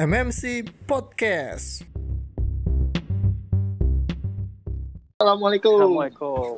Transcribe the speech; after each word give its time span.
MMC 0.00 0.64
Podcast. 0.88 1.84
Assalamualaikum. 5.20 5.76
Assalamualaikum. 5.76 6.52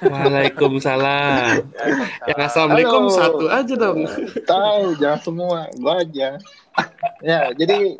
Waalaikumsalam. 0.08 1.68
Yang 2.24 2.40
assalamualaikum 2.48 3.12
Halo. 3.12 3.18
satu 3.20 3.44
aja 3.52 3.74
dong. 3.76 4.08
Tahu, 4.40 4.96
jangan 4.96 5.20
semua, 5.20 5.68
gua 5.76 6.00
aja. 6.00 6.40
ya, 7.20 7.52
jadi 7.52 7.92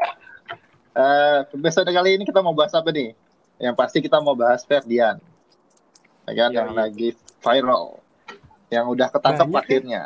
eh 0.96 1.38
episode 1.52 1.92
kali 1.92 2.16
ini 2.16 2.24
kita 2.24 2.40
mau 2.40 2.56
bahas 2.56 2.72
apa 2.72 2.88
nih? 2.96 3.12
Yang 3.60 3.76
pasti 3.76 4.00
kita 4.00 4.24
mau 4.24 4.32
bahas 4.32 4.64
Ferdian. 4.64 5.20
Ya 6.24 6.32
kan, 6.32 6.48
Iya, 6.48 6.64
yang 6.64 6.68
iya. 6.72 6.76
lagi 6.80 7.08
viral. 7.44 8.00
Yang 8.72 8.84
udah 8.88 9.08
ketangkap 9.12 9.44
Banyak 9.52 9.52
ya? 9.52 9.60
akhirnya. 9.68 10.02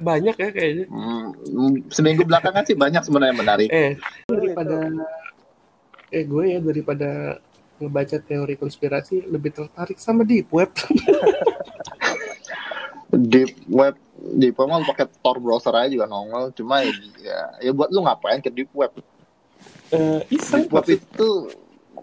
Banyak 0.00 0.34
ya 0.34 0.48
kayaknya. 0.50 0.86
Hmm, 0.88 1.84
seminggu 1.92 2.24
belakangan 2.24 2.64
sih 2.64 2.74
banyak 2.74 3.04
sebenarnya 3.04 3.36
menarik. 3.36 3.68
Eh, 3.68 4.00
daripada 4.26 4.88
eh 6.10 6.24
gue 6.26 6.44
ya 6.50 6.58
daripada 6.58 7.38
ngebaca 7.78 8.16
teori 8.18 8.54
konspirasi 8.56 9.28
lebih 9.28 9.52
tertarik 9.52 10.00
sama 10.00 10.24
deep 10.24 10.48
web. 10.50 10.72
Di 13.10 13.42
web 13.66 13.98
di 14.20 14.52
web 14.52 14.68
mah 14.68 14.84
pakai 14.86 15.08
Tor 15.18 15.42
browser 15.42 15.74
aja 15.74 15.90
juga 15.90 16.06
nongol. 16.06 16.54
Cuma 16.54 16.84
ya, 16.84 16.92
ya, 17.18 17.38
ya 17.58 17.70
buat 17.74 17.90
lu 17.90 18.06
ngapain 18.06 18.38
ke 18.38 18.52
deep 18.52 18.70
web? 18.70 18.92
Eh, 19.90 20.20
iseng 20.30 20.64
Deep 20.68 20.72
web 20.72 20.84
maksud- 20.86 21.02
itu 21.02 21.28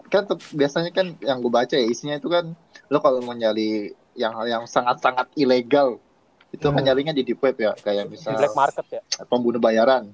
kan 0.08 0.24
biasanya 0.52 0.90
kan 0.92 1.16
yang 1.20 1.40
gue 1.40 1.52
baca 1.52 1.72
ya 1.76 1.84
isinya 1.84 2.16
itu 2.16 2.28
kan 2.28 2.52
lo 2.88 2.98
kalau 3.00 3.20
mau 3.20 3.36
nyari 3.36 3.92
yang 4.16 4.32
yang 4.44 4.64
sangat-sangat 4.64 5.28
ilegal 5.36 6.00
itu 6.48 6.64
Hmm. 6.64 6.80
nyarinya 6.80 7.12
di 7.12 7.22
deep 7.22 7.38
web 7.38 7.56
ya 7.56 7.72
kayak 7.76 8.08
Di 8.08 8.12
misal 8.16 8.36
black 8.36 8.56
market 8.56 8.86
ya. 8.88 9.02
pembunuh 9.28 9.60
bayaran. 9.60 10.08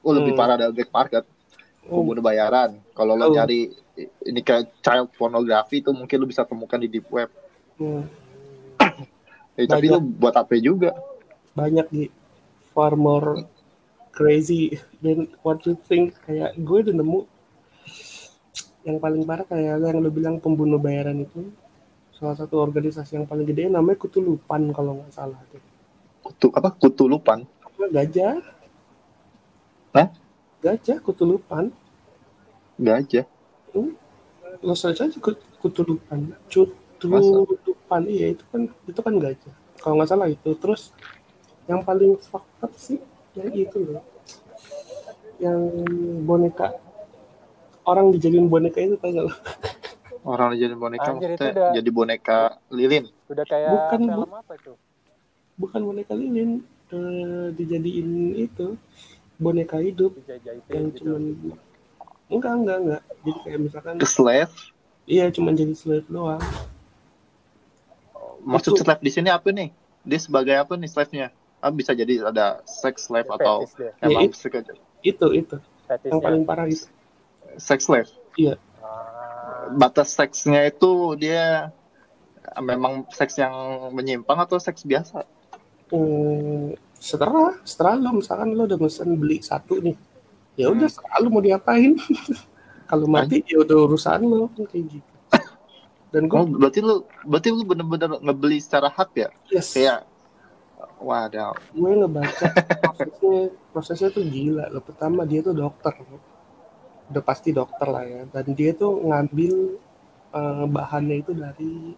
Oh 0.00 0.12
lebih 0.12 0.32
Hmm. 0.32 0.40
parah 0.40 0.56
dari 0.56 0.72
black 0.72 0.92
market 0.92 1.24
Oh, 1.90 2.00
pembunuh 2.00 2.22
bayaran. 2.22 2.76
Kalau 2.92 3.16
lo 3.16 3.26
Oh. 3.26 3.32
nyari 3.32 3.72
ini 4.22 4.40
kayak 4.40 4.70
child 4.80 5.08
pornography 5.16 5.80
itu 5.80 5.90
mungkin 5.90 6.20
lo 6.20 6.26
bisa 6.28 6.44
temukan 6.44 6.78
di 6.78 6.88
deep 6.88 7.08
web. 7.08 7.28
hmm, 7.76 8.04
Eh, 9.56 9.66
tapi 9.66 9.88
lo 9.88 9.98
buat 9.98 10.32
apa 10.36 10.54
juga? 10.56 10.94
banyak 11.50 11.86
di 11.90 12.04
far 12.70 12.94
more 12.94 13.44
crazy 14.14 14.78
than 15.02 15.26
what 15.42 15.58
you 15.66 15.74
think 15.88 16.14
kayak 16.22 16.54
gue 16.54 16.78
udah 16.86 16.94
nemu 16.94 17.20
yang 18.80 18.96
paling 18.96 19.22
parah 19.26 19.44
kayak 19.44 19.76
yang 19.76 19.98
lo 20.00 20.08
bilang 20.08 20.38
pembunuh 20.38 20.80
bayaran 20.80 21.18
itu 21.20 21.50
salah 22.14 22.36
satu 22.36 22.60
organisasi 22.60 23.16
yang 23.16 23.26
paling 23.26 23.44
gede 23.44 23.68
namanya 23.68 23.96
Kutulupan 23.98 24.70
kalau 24.72 25.00
nggak 25.00 25.12
salah 25.12 25.40
tuh. 25.48 25.60
Kutu 26.20 26.52
apa? 26.52 26.68
Kutulupan. 26.72 27.44
Apa, 27.64 27.84
gajah 27.90 28.36
Hah? 29.90 30.08
gajah 30.60 31.00
kutulupan 31.00 31.72
Gajah. 32.76 33.24
lo 34.60 34.76
search 34.76 35.00
aja 35.00 35.16
kut- 35.16 35.40
kutulupan 35.56 36.36
kutulupan 37.48 38.02
iya 38.04 38.36
itu 38.36 38.44
kan 38.52 38.68
itu 38.84 39.00
kan 39.00 39.14
gajah 39.16 39.54
kalau 39.80 39.96
nggak 39.96 40.10
salah 40.12 40.28
itu 40.28 40.52
terus 40.60 40.92
yang 41.64 41.80
paling 41.80 42.12
up 42.60 42.72
sih 42.76 43.00
yang 43.32 43.48
itu 43.50 43.78
loh 43.80 44.04
yang 45.40 45.58
boneka 46.28 46.76
orang 47.88 48.12
dijadiin 48.12 48.46
boneka 48.46 48.84
itu 48.84 49.00
tau 49.00 49.10
gak 49.10 49.24
lo 49.26 49.34
Orang 50.20 50.52
jadi 50.52 50.76
boneka 50.76 51.16
Anjir, 51.16 51.32
maksudnya 51.32 51.52
udah- 51.56 51.74
jadi 51.80 51.90
boneka 51.90 52.38
lilin. 52.68 53.08
Udah 53.32 53.44
kayak 53.48 53.72
Bukan, 53.72 54.00
film 54.04 54.28
Bu. 54.28 54.36
apa 54.36 54.52
itu? 54.52 54.72
Bukan 55.60 55.80
boneka 55.84 56.16
lilin 56.16 56.64
eh, 56.88 57.48
dijadiin 57.52 58.08
itu 58.34 58.80
boneka 59.36 59.76
hidup 59.78 60.16
Dijajah 60.16 60.56
yang 60.72 60.88
gitu. 60.90 61.04
cuman 61.04 61.22
enggak 62.32 62.52
enggak 62.56 62.78
enggak 62.80 63.02
jadi 63.20 63.30
kayak 63.44 63.58
misalkan 63.60 63.94
The 63.96 64.08
slave. 64.08 64.52
iya 65.04 65.28
cuman 65.28 65.52
jadi 65.52 65.74
slave 65.76 66.08
doang 66.08 66.40
Maksud 68.40 68.72
Itu- 68.72 68.88
slave 68.88 69.04
di 69.04 69.12
sini 69.12 69.28
apa 69.28 69.52
nih? 69.52 69.68
Dia 70.00 70.16
sebagai 70.16 70.56
apa 70.56 70.72
nih 70.72 70.88
slave-nya? 70.88 71.28
Ah, 71.60 71.68
bisa 71.68 71.92
jadi 71.92 72.24
ada 72.24 72.64
sex 72.64 73.04
slave 73.04 73.28
atau 73.28 73.68
dia. 73.76 73.92
Ya, 74.00 74.08
emang 74.08 74.32
itu. 74.32 74.48
itu 75.04 75.26
itu 75.36 75.56
Fetishnya. 75.84 76.08
yang 76.08 76.20
paling 76.24 76.42
parah 76.48 76.64
itu 76.64 76.88
sex 77.60 77.84
slave. 77.84 78.08
Ah, 78.80 79.68
Batas 79.76 80.16
seksnya 80.16 80.72
itu 80.72 80.88
dia 81.20 81.68
memang 82.56 83.04
seks 83.12 83.36
yang 83.36 83.52
menyimpang 83.92 84.40
atau 84.40 84.56
seks 84.56 84.88
biasa? 84.88 85.28
Hmm, 85.90 86.70
setelah 86.94 87.58
setelah 87.66 87.94
lo 87.98 88.10
misalkan 88.22 88.54
lo 88.54 88.62
udah 88.68 88.78
mesen 88.78 89.18
beli 89.18 89.42
satu 89.42 89.82
nih 89.82 89.96
ya 90.54 90.70
udah 90.70 90.86
setelah 90.86 91.16
lo 91.24 91.28
mau 91.34 91.42
diapain? 91.42 91.96
Kalau 92.90 93.06
mati 93.06 93.42
ya 93.46 93.62
udah 93.62 93.76
urusan 93.86 94.20
lo 94.26 94.50
kan 94.54 94.66
kayak 94.66 94.84
gitu. 94.98 95.10
Dan 96.10 96.26
gue 96.26 96.38
Oh, 96.38 96.46
berarti 96.46 96.82
lu 96.82 97.06
berarti 97.22 97.48
lu 97.54 97.62
bener-bener 97.62 98.18
ngebeli 98.18 98.58
secara 98.58 98.90
hak 98.90 99.10
ya? 99.14 99.28
yes. 99.50 99.78
Kayak 99.78 100.10
waduh. 100.98 101.54
gue 101.72 101.90
ngebaca 102.02 102.48
prosesnya 102.82 103.36
prosesnya 103.70 104.08
tuh 104.10 104.26
gila. 104.26 104.66
Lo 104.74 104.82
pertama 104.82 105.22
dia 105.22 105.38
tuh 105.42 105.54
dokter. 105.54 105.94
Udah 107.10 107.22
pasti 107.22 107.54
dokter 107.54 107.86
lah 107.88 108.04
ya. 108.06 108.22
Dan 108.26 108.58
dia 108.58 108.74
tuh 108.74 108.98
ngambil 109.06 109.54
eh, 110.34 110.64
bahannya 110.66 111.16
itu 111.22 111.32
dari 111.34 111.94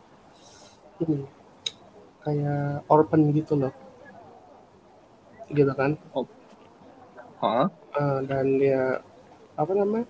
ini 1.03 1.19
kayak 2.23 2.87
orphan 2.87 3.31
gitu 3.35 3.55
loh 3.59 3.73
gitu 5.51 5.73
kan 5.75 5.99
Hah? 7.43 7.67
Eh, 7.99 8.19
dan 8.31 8.47
ya 8.63 9.03
apa 9.59 9.73
namanya 9.75 10.07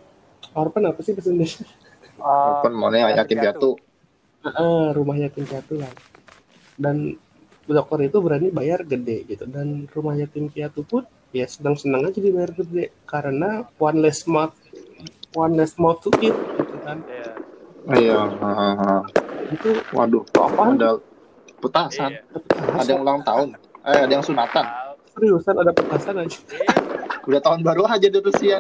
orphan 0.53 0.85
apa 0.87 1.01
sih 1.01 1.17
bahasa 1.17 1.33
Indonesia 1.33 1.65
ah, 2.23 2.61
Open 2.61 2.77
mana 2.77 3.11
yatim 3.11 3.41
piatu? 3.41 3.75
Eh, 4.45 4.89
rumah 4.93 5.17
yatim 5.19 5.45
piatu 5.49 5.81
lah 5.81 5.91
dan 6.77 7.17
dokter 7.65 8.11
itu 8.11 8.19
berani 8.19 8.51
bayar 8.51 8.83
gede 8.85 9.25
gitu 9.25 9.47
dan 9.49 9.87
rumah 9.95 10.19
yatim 10.19 10.51
piatu 10.51 10.83
pun 10.83 11.07
ya 11.33 11.49
senang-senang 11.49 12.11
aja 12.11 12.19
dibayar 12.21 12.53
gede 12.53 12.93
karena 13.09 13.65
one 13.81 14.03
less 14.03 14.27
mouth 14.29 14.53
one 15.33 15.57
less 15.57 15.79
mouth 15.81 15.99
to 16.05 16.11
eat 16.21 16.35
gitu 16.59 16.77
kan 16.85 17.01
Iya. 17.09 17.31
Iya. 17.99 18.19
hahaha. 18.39 18.97
itu 19.51 19.71
Waduh, 19.91 20.23
apaan 20.39 20.79
ada 20.79 21.03
petasan, 21.63 22.11
Iya. 22.13 22.75
ada 22.75 22.91
yang 22.91 23.01
ulang 23.01 23.23
tahun, 23.23 23.49
eh 23.85 24.01
ada 24.03 24.13
yang 24.13 24.25
sunatan. 24.25 24.65
Seriusan 25.13 25.55
ada 25.55 25.71
petasan 25.71 26.15
aja 26.19 26.39
Iya, 26.51 26.75
Udah 27.23 27.41
tahun 27.41 27.61
baru 27.63 27.87
aja 27.87 28.03
di 28.05 28.19
Rusia. 28.19 28.59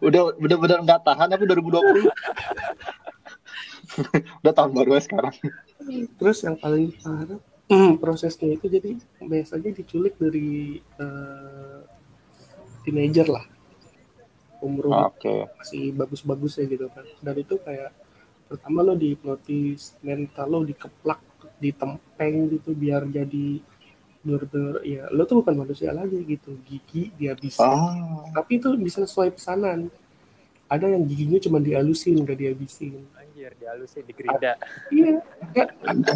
Udah 0.00 0.34
bener-bener 0.34 0.82
nggak 0.82 1.00
tahan 1.02 1.30
apa 1.30 1.44
2020. 1.44 2.10
Udah 4.42 4.52
tahun 4.52 4.72
baru 4.72 4.98
sekarang. 4.98 5.34
terus 6.16 6.42
yang 6.42 6.54
paling 6.56 6.94
parah 6.96 7.38
prosesnya 8.02 8.54
itu 8.54 8.66
jadi 8.66 8.94
biasanya 9.18 9.70
diculik 9.72 10.14
dari 10.14 10.78
eh, 10.78 11.80
teenager 12.82 13.26
lah 13.28 13.44
umur 14.62 14.94
Oke. 15.10 15.50
masih 15.58 15.90
bagus-bagus 15.90 16.62
ya 16.62 16.70
gitu 16.70 16.86
kan 16.88 17.02
dan 17.18 17.34
itu 17.34 17.58
kayak 17.58 17.90
pertama 18.46 18.86
lo 18.86 18.94
dihipnotis 18.94 19.98
mental 20.00 20.46
lo 20.46 20.62
dikeplak 20.62 21.18
ditempeng 21.58 22.50
gitu 22.50 22.74
biar 22.74 23.06
jadi 23.06 23.62
bener-bener 24.22 24.74
ya 24.86 25.10
lo 25.10 25.26
tuh 25.26 25.42
bukan 25.42 25.66
manusia 25.66 25.90
lagi 25.90 26.22
gitu 26.22 26.54
gigi 26.62 27.10
dihabisin 27.18 27.66
Ah, 27.66 28.22
tapi 28.30 28.62
itu 28.62 28.70
bisa 28.78 29.02
sesuai 29.02 29.34
pesanan 29.34 29.90
ada 30.70 30.86
yang 30.88 31.02
giginya 31.04 31.42
cuma 31.42 31.58
dihalusin 31.58 32.22
gak 32.22 32.38
dihabisin 32.38 33.02
Anjir, 33.18 33.50
dihalusin, 33.58 34.02
iya 34.94 35.18
ya, 35.50 35.64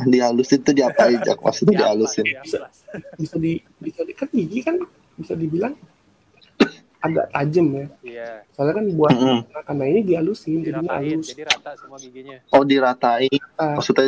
dihalusin 0.07 0.59
tuh 0.63 0.71
diapain 0.77 1.19
Jak? 1.19 1.43
Maksudnya 1.43 1.83
dihalusin. 1.83 2.23
Diamplas. 2.29 2.77
bisa 3.19 3.37
di 3.43 3.59
bisa 3.83 4.01
di, 4.07 4.13
kan 4.15 4.29
gigi 4.31 4.61
kan 4.63 4.77
bisa 5.19 5.35
dibilang 5.35 5.75
agak 7.03 7.27
tajam 7.35 7.67
ya 7.75 7.87
Iya, 8.03 8.31
soalnya 8.55 8.75
kan 8.79 8.87
buat 8.95 9.13
Mm-mm. 9.15 9.39
karena 9.67 9.85
ini 9.91 10.01
dihalusin 10.07 10.59
jadi 10.63 10.79
halus 10.87 11.27
jadi 11.35 11.43
rata 11.47 11.71
semua 11.79 11.99
giginya. 11.99 12.37
Oh 12.55 12.63
diratain. 12.63 13.39
Maksudnya 13.59 14.07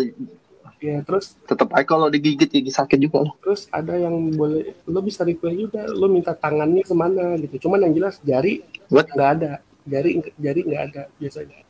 ya 0.79 1.03
terus 1.03 1.35
tetap 1.43 1.75
aja 1.75 1.83
kalau 1.83 2.07
digigit 2.07 2.47
gigi 2.47 2.71
sakit 2.71 2.99
juga 3.03 3.27
loh. 3.27 3.35
terus 3.43 3.67
ada 3.75 3.99
yang 3.99 4.15
boleh 4.31 4.79
lo 4.87 5.03
bisa 5.03 5.27
request 5.27 5.59
juga 5.59 5.83
lo 5.91 6.07
minta 6.07 6.31
tangannya 6.39 6.87
ke 6.87 6.95
mana 6.95 7.35
gitu 7.39 7.67
cuman 7.67 7.83
yang 7.91 7.95
jelas 7.99 8.23
jari 8.23 8.63
What? 8.87 9.11
nggak 9.11 9.31
ada 9.43 9.53
jari 9.85 10.23
jari 10.39 10.61
nggak 10.63 10.83
ada 10.93 11.03
biasanya 11.19 11.67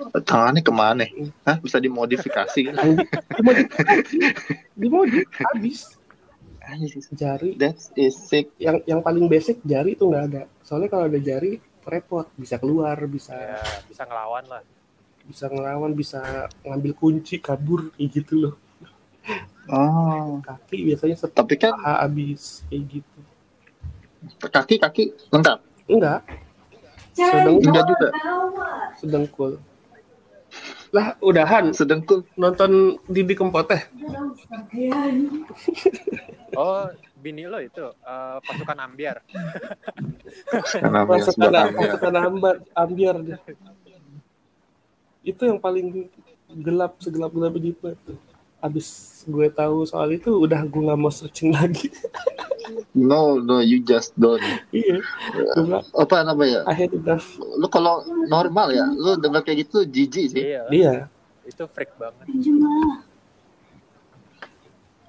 Tangannya 0.00 0.64
ke 0.64 0.72
mana? 0.72 1.04
Hah? 1.44 1.60
Bisa 1.60 1.76
dimodifikasi 1.76 2.72
di, 2.72 2.72
dimodifikasi 3.36 4.16
dimodif 4.72 5.28
habis 5.36 6.00
jari 7.12 7.52
That 7.60 7.76
is 8.00 8.16
sick. 8.16 8.48
yang 8.56 8.80
yang 8.88 9.00
paling 9.04 9.28
basic 9.28 9.60
jari 9.60 9.92
itu 10.00 10.08
nggak 10.08 10.24
ada 10.32 10.42
soalnya 10.64 10.88
kalau 10.88 11.04
ada 11.04 11.20
jari 11.20 11.60
repot 11.84 12.24
bisa 12.38 12.56
keluar 12.56 12.96
bisa 13.12 13.36
Ya, 13.36 13.60
bisa 13.92 14.08
ngelawan 14.08 14.44
lah. 14.48 14.62
Bisa 15.30 15.46
ngelawan 15.46 15.94
bisa 15.94 16.20
ngambil 16.62 16.92
kunci 16.92 17.38
kabur 17.38 17.94
kayak 17.94 18.10
gitu 18.12 18.34
loh 18.36 18.54
Oh. 19.70 20.40
kaki 20.48 20.90
biasanya 20.90 21.14
Tapi 21.30 21.54
kan 21.54 21.70
setelah 21.72 21.96
habis 22.02 22.66
kayak 22.66 22.82
gitu 22.90 23.18
Kaki 24.42 24.76
kaki 24.76 25.04
lengkap. 25.32 25.58
Enggak, 25.88 26.20
sedang 27.16 27.56
Enggak 27.56 27.84
juga. 27.88 28.08
sedang 29.00 29.24
cool. 29.32 29.56
Lah, 30.90 31.14
udahan 31.22 31.70
Sedengkul. 31.70 32.26
nonton 32.34 32.98
Didi 33.06 33.32
Kempot 33.32 33.64
teh. 33.64 33.78
Oh, 36.52 36.90
bini 37.16 37.46
lo 37.46 37.62
itu 37.62 37.80
eh, 37.80 38.36
pasukan 38.42 38.78
ambiar. 38.82 39.22
Pasukan 40.50 41.20
sebelah 41.22 41.70
pasukan 41.70 42.14
ambar, 42.18 42.54
ambiar 42.74 43.16
deh. 43.22 43.38
Itu 45.20 45.42
yang 45.44 45.60
paling 45.60 46.08
gelap 46.50 46.98
segelap 46.98 47.30
gelap 47.30 47.54
di 47.60 47.72
tuh. 47.76 48.18
Abis 48.60 49.20
gue 49.24 49.48
tahu 49.48 49.88
soal 49.88 50.12
itu 50.12 50.28
udah 50.36 50.60
gue 50.68 50.82
nggak 50.84 51.00
mau 51.00 51.12
searching 51.12 51.52
lagi. 51.52 51.88
No, 52.94 53.38
no, 53.38 53.58
you 53.62 53.82
just 53.82 54.14
don't. 54.18 54.42
iya. 54.70 54.98
Apa 55.94 56.22
namanya? 56.22 56.66
I 56.66 56.74
hate 56.74 56.94
enough. 56.94 57.38
Lu 57.38 57.66
kalau 57.66 58.02
normal 58.26 58.70
ya, 58.74 58.86
lu 58.86 59.18
denger 59.18 59.42
kayak 59.46 59.66
gitu 59.66 59.86
jijik 59.86 60.26
sih. 60.34 60.42
Iya. 60.54 60.62
Dia 60.70 60.94
Itu 61.46 61.66
freak 61.70 61.94
banget. 61.98 62.26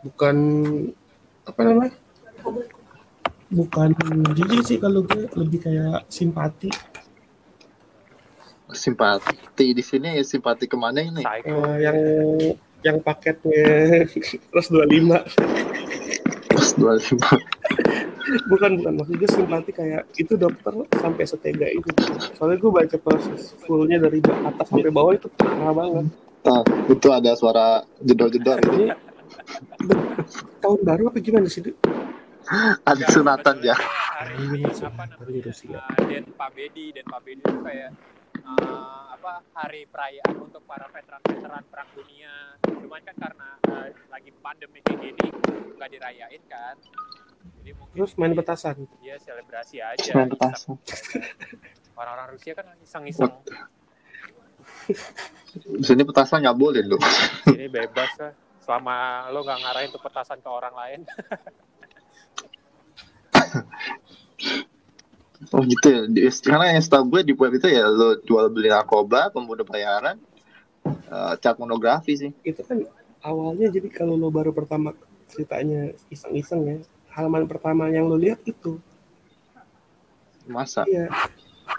bukan 0.02 0.36
apa 1.46 1.60
namanya? 1.62 1.94
Bukan 3.54 3.90
jijik 4.34 4.62
sih 4.66 4.78
kalau 4.82 5.06
gue 5.06 5.30
lebih 5.38 5.60
kayak 5.62 6.06
simpati. 6.10 6.74
Simpati 8.72 9.36
di 9.72 9.82
sini 9.82 10.20
simpati 10.22 10.66
ke 10.66 10.76
mana 10.76 11.00
ini? 11.00 11.22
Psycho. 11.22 11.56
Eh, 11.62 11.78
yang 11.82 11.98
yang 12.82 12.98
paketnya 13.00 14.08
plus 14.50 14.68
25 14.68 15.22
Pas 16.52 16.70
25. 16.74 17.18
bukan 18.48 18.72
bukan 18.80 18.94
maksud 18.96 19.16
gue 19.18 19.30
simpati 19.30 19.72
kayak 19.72 20.08
itu 20.16 20.34
dokter 20.34 20.72
sampai 20.96 21.26
setega 21.26 21.68
itu 21.68 21.90
soalnya 22.32 22.58
gue 22.58 22.72
baca 22.72 22.98
proses 22.98 23.54
fullnya 23.60 23.98
dari 24.00 24.18
atas 24.22 24.66
sampai 24.68 24.88
bawah 24.88 25.12
itu 25.12 25.28
parah 25.34 25.74
banget 25.74 26.06
Nah, 26.42 26.62
itu 26.88 27.08
ada 27.08 27.38
suara 27.38 27.66
jedor-jedor 28.00 28.58
ini 28.72 28.90
tahun 30.58 30.80
baru 30.82 31.10
apa 31.10 31.18
gimana 31.20 31.46
sih? 31.46 31.62
Ada 32.82 33.06
sunatan 33.08 33.62
ya. 33.62 33.78
Hari 33.78 34.36
ini 34.50 34.66
Iya, 34.66 34.90
apa 34.90 35.06
baru 35.08 35.22
namanya? 35.22 35.46
Rusia. 35.46 35.78
eh, 35.78 36.06
Den 36.10 36.26
Pak 36.34 36.50
Bedi, 36.52 36.86
Den 36.92 37.06
Pak 37.06 37.22
Bedi 37.22 37.42
itu 37.42 37.60
kayak 37.62 37.90
eh, 38.42 39.02
apa 39.14 39.46
hari 39.54 39.86
perayaan 39.86 40.36
untuk 40.38 40.66
para 40.66 40.90
veteran-veteran 40.90 41.64
perang 41.70 41.90
dunia. 41.94 42.34
Cuman 42.62 43.02
kan 43.02 43.16
karena 43.16 43.48
eh, 43.68 43.88
lagi 44.10 44.32
pandemi 44.36 44.80
kayak 44.82 45.00
gini 45.00 45.28
nggak 45.78 45.90
dirayain 45.90 46.44
kan. 46.46 46.76
Jadi 47.62 47.72
mungkin 47.78 47.96
terus 47.96 48.14
main 48.18 48.34
dia- 48.34 48.40
petasan 48.42 48.76
Dia 49.00 49.16
selebrasi 49.18 49.78
aja. 49.80 50.12
Main 50.14 50.30
petasan. 50.30 50.78
Orang-orang 51.94 52.28
Rusia 52.34 52.54
kan 52.54 52.66
iseng-iseng. 52.82 53.34
Di 55.62 55.86
sini 55.86 56.02
petasan 56.02 56.42
nggak 56.42 56.58
boleh 56.58 56.82
lu. 56.82 56.98
Ini 57.50 57.70
bebas 57.70 58.12
lah. 58.18 58.34
Selama 58.62 59.30
lo 59.30 59.42
nggak 59.42 59.60
ngarahin 59.62 59.90
tuh 59.90 60.02
petasan 60.02 60.38
ke 60.42 60.50
orang 60.50 60.74
lain. 60.74 61.02
Oh 65.50 65.66
gitu 65.66 65.88
ya. 65.90 66.02
Di, 66.06 66.30
karena 66.46 66.78
yang 66.78 66.84
setahu 66.86 67.18
gue 67.18 67.22
di 67.26 67.34
web 67.34 67.58
itu 67.58 67.66
ya 67.66 67.90
lu 67.90 68.22
jual 68.22 68.54
beli 68.54 68.70
narkoba, 68.70 69.34
pembunuh 69.34 69.66
bayaran, 69.66 70.22
eh, 70.86 71.34
cat 71.42 71.58
pornografi 71.58 72.14
sih. 72.14 72.32
itu 72.46 72.62
kan 72.62 72.86
awalnya 73.26 73.74
jadi 73.74 73.90
kalau 73.90 74.14
lo 74.14 74.30
baru 74.30 74.54
pertama 74.54 74.94
ceritanya 75.30 75.94
iseng-iseng 76.14 76.62
ya 76.66 76.78
halaman 77.14 77.46
pertama 77.46 77.88
yang 77.90 78.10
lo 78.10 78.18
lihat 78.18 78.42
itu 78.46 78.82
Masa? 80.50 80.84
iya 80.90 81.08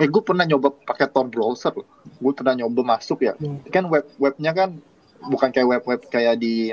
Eh 0.01 0.09
gue 0.09 0.23
pernah 0.25 0.49
nyoba 0.49 0.73
pakai 0.73 1.05
Tor 1.11 1.29
browser 1.29 1.75
loh. 1.77 1.85
Gue 2.17 2.33
pernah 2.33 2.57
nyoba 2.57 2.97
masuk 2.97 3.29
ya. 3.29 3.37
Hmm. 3.37 3.61
Kan 3.69 3.93
web 3.93 4.09
webnya 4.17 4.57
kan 4.57 4.81
bukan 5.29 5.53
kayak 5.53 5.69
web 5.69 5.83
web 5.85 6.01
kayak 6.09 6.41
di 6.41 6.73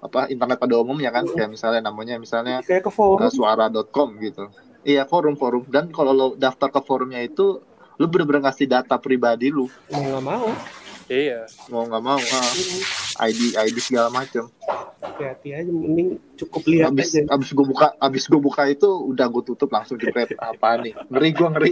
apa 0.00 0.28
internet 0.28 0.60
pada 0.60 0.74
umumnya 0.80 1.12
kan 1.12 1.24
kayak 1.28 1.48
misalnya 1.48 1.80
namanya 1.88 2.20
misalnya 2.20 2.60
kayak 2.60 2.88
ke 2.88 2.92
forum 2.92 3.20
uh, 3.20 3.28
suara.com 3.28 4.16
gitu. 4.20 4.48
Iya 4.84 5.02
forum-forum. 5.04 5.64
Dan 5.66 5.88
kalau 5.88 6.12
lo 6.12 6.26
daftar 6.34 6.68
ke 6.68 6.80
forumnya 6.80 7.18
itu 7.18 7.60
lu 7.94 8.04
bener-bener 8.04 8.44
ngasih 8.44 8.66
data 8.66 8.98
pribadi 8.98 9.48
lu 9.48 9.70
mau 9.88 10.02
nggak 10.02 10.22
mau. 10.22 10.48
Iya. 11.04 11.44
mau 11.68 11.84
nggak 11.84 12.00
mau 12.02 12.16
ah, 12.16 12.48
Hmm, 12.48 12.80
ID 13.28 13.40
ID 13.54 13.76
segala 13.78 14.08
macam. 14.08 14.48
hati-hati 15.04 15.52
aja 15.52 15.68
mending 15.68 16.16
cukup 16.34 16.64
lihat 16.64 16.88
Abis 16.90 17.12
aja. 17.12 17.28
abis 17.28 17.52
gue 17.52 17.60
buka 17.62 17.92
abis 18.00 18.24
gue 18.24 18.40
buka 18.40 18.64
itu 18.66 18.88
udah 18.88 19.28
gue 19.28 19.42
tutup 19.44 19.68
langsung 19.68 20.00
jepret 20.00 20.32
apa 20.34 20.80
nih? 20.80 20.96
Ngeri 21.06 21.30
gue 21.30 21.48
ngeri. 21.50 21.70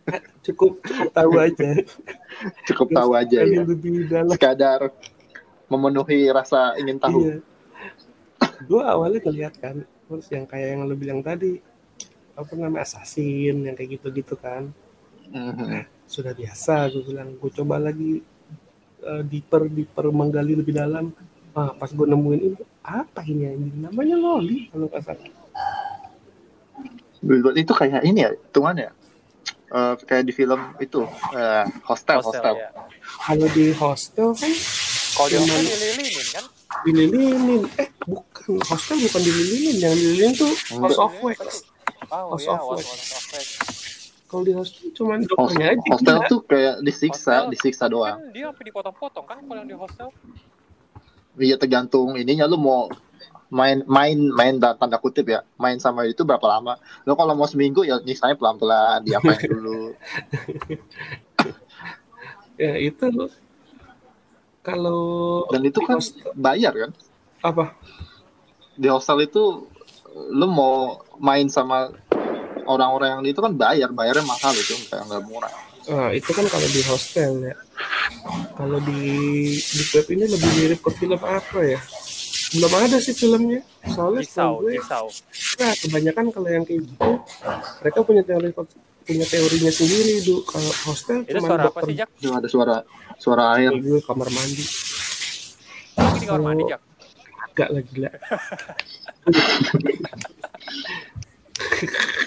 Cukup 0.46 0.82
cukup 0.82 1.10
tahu 1.14 1.30
aja. 1.38 1.68
Cukup 2.68 2.88
tahu 2.90 3.10
aja 3.14 3.38
ya 3.40 3.62
lebih 3.62 4.10
dalam. 4.10 4.34
Sekadar 4.34 4.90
memenuhi 5.66 6.26
rasa 6.28 6.74
ingin 6.76 6.98
tahu. 6.98 7.20
Iya. 7.22 7.38
Gue 8.66 8.82
awalnya 8.82 9.22
ngeliat 9.22 9.54
kan, 9.56 9.76
terus 10.04 10.26
yang 10.28 10.44
kayak 10.44 10.74
yang 10.74 10.80
lo 10.84 10.94
bilang 10.94 11.22
tadi, 11.22 11.62
apa 12.32 12.52
namanya 12.54 12.82
assassin, 12.82 13.62
yang 13.62 13.74
kayak 13.74 14.00
gitu-gitu 14.00 14.34
kan, 14.36 14.72
Mhm. 15.28 15.84
sudah 16.04 16.32
biasa. 16.32 16.88
Gue 16.88 17.02
bilang, 17.08 17.36
gue 17.36 17.50
coba 17.52 17.76
lagi 17.78 18.20
eh, 19.02 19.22
deeper, 19.26 19.66
deeper 19.66 20.08
menggali 20.08 20.54
lebih 20.54 20.72
dalam. 20.72 21.10
Ah, 21.52 21.74
pas 21.74 21.90
gue 21.90 22.06
nemuin 22.06 22.40
ini, 22.40 22.56
apa 22.80 23.20
ini 23.24 23.50
ini 23.50 23.68
namanya 23.82 24.14
loli 24.14 24.70
kalau 24.70 24.86
nggak 24.86 25.02
salah. 25.02 25.26
Billboard 27.18 27.56
itu 27.56 27.72
kayak 27.72 28.02
ini 28.02 28.22
ya, 28.22 28.30
hitungan 28.30 28.76
ya. 28.78 28.90
Eh, 29.72 29.94
kayak 30.04 30.22
di 30.22 30.32
film 30.32 30.60
itu 30.78 31.02
eh, 31.32 31.64
hostel, 31.82 32.20
hostel. 32.20 32.54
ya. 32.54 32.70
Kalau 33.02 33.48
di 33.50 33.72
hostel 33.72 34.28
kan 34.36 34.52
Kalau 35.12 35.28
di 35.28 35.36
hostel 35.40 35.64
dililingin 35.66 36.26
kan. 36.30 36.44
dililinin, 36.84 37.62
eh 37.76 37.88
bukan 38.04 38.62
hostel 38.62 38.96
bukan 39.00 39.20
dililinin, 39.20 39.76
yang 39.78 39.94
dililinin 39.94 40.32
tuh 40.34 40.52
house 40.78 40.98
of 41.00 41.12
wax. 41.20 41.66
Oh 42.12 42.30
House 42.30 42.44
iya, 42.44 42.52
of 42.52 42.60
wax. 42.62 42.76
was 42.78 43.10
of 43.10 43.24
wax. 43.32 43.46
Kalau 44.26 44.42
di 44.42 44.52
hostel 44.52 44.88
cuman 44.90 45.18
Hos- 45.18 45.28
dokternya 45.30 45.66
aja. 45.70 45.88
hostel 45.90 46.18
tuh 46.26 46.40
kayak 46.42 46.74
disiksa, 46.80 47.32
Hostel 47.38 47.50
disiksa 47.50 47.84
doang. 47.86 48.16
Kan 48.18 48.32
dia 48.32 48.44
sampai 48.46 48.64
dipotong-potong 48.66 49.26
kan 49.26 49.38
kalau 49.40 49.58
yang 49.58 49.66
di 49.66 49.74
hostel. 49.74 50.08
Iya 51.34 51.56
tergantung 51.56 52.12
ininya 52.14 52.44
lu 52.44 52.56
mau 52.56 52.92
main 53.48 53.80
main 53.86 54.16
main 54.30 54.54
da- 54.56 54.72
tanda 54.74 54.96
kutip 54.96 55.24
ya 55.26 55.44
main 55.56 55.76
sama 55.76 56.04
itu 56.04 56.20
berapa 56.22 56.40
lama 56.42 56.76
lo 57.02 57.12
kalau 57.12 57.32
mau 57.32 57.44
seminggu 57.44 57.80
ya 57.82 57.96
nyiksanya 57.98 58.32
pelan 58.34 58.56
pelan 58.56 59.00
diapain 59.02 59.40
dulu 59.42 59.92
Ya 62.56 62.76
itu 62.78 63.28
kalau 64.62 65.02
dan 65.48 65.62
itu 65.62 65.80
kan 65.82 65.98
hostel- 65.98 66.32
bayar 66.34 66.72
kan 66.72 66.90
apa? 67.42 67.74
di 68.72 68.86
hostel 68.86 69.20
itu 69.20 69.68
lu 70.30 70.46
mau 70.46 70.76
main 71.18 71.44
sama 71.46 71.92
orang-orang 72.66 73.08
yang 73.18 73.22
itu 73.26 73.40
kan 73.40 73.52
bayar 73.54 73.88
bayarnya 73.90 74.24
mahal 74.24 74.52
itu 74.52 74.74
kayak 74.88 75.04
nggak 75.08 75.24
murah 75.26 75.52
Nah, 75.82 76.14
itu 76.14 76.30
kan 76.30 76.46
kalau 76.46 76.62
di 76.70 76.78
hostel 76.86 77.42
ya. 77.42 77.58
Kalau 78.54 78.78
di 78.86 79.02
di 79.58 79.82
web 79.90 80.06
ini 80.14 80.30
lebih 80.30 80.50
mirip 80.54 80.78
ke 80.78 80.94
film 80.94 81.18
apa 81.18 81.58
ya? 81.58 81.74
Belum 82.54 82.70
ada 82.78 83.02
sih 83.02 83.10
filmnya. 83.10 83.66
Soalnya 83.90 84.22
Jisau, 84.22 84.62
setahu 84.62 84.70
gue, 84.70 84.78
jisau. 84.78 85.10
nah, 85.58 85.74
kebanyakan 85.74 86.30
kalau 86.30 86.46
yang 86.46 86.62
kayak 86.62 86.86
gitu, 86.86 87.10
mereka 87.82 87.98
punya 88.06 88.22
teori 88.22 88.54
punya 89.02 89.26
teorinya 89.26 89.72
sendiri 89.74 90.22
du 90.22 90.46
kalau 90.46 90.70
hostel 90.86 91.26
Itu 91.26 91.42
cuma 91.42 91.50
suara 91.50 91.66
apa 91.66 91.74
dokter 91.74 91.90
sih, 91.90 91.98
Jak? 91.98 92.08
itu 92.14 92.30
ada 92.30 92.46
suara 92.46 92.76
suara 93.18 93.58
air 93.58 93.74
gue 93.74 93.98
kamar 94.06 94.30
mandi 94.30 94.62
Lagi 95.98 96.18
di 96.22 96.26
kamar 96.30 96.42
mandi, 96.46 96.62
Jak. 96.70 96.78
agak 97.50 97.68
lah 97.74 97.82
gila 97.82 98.10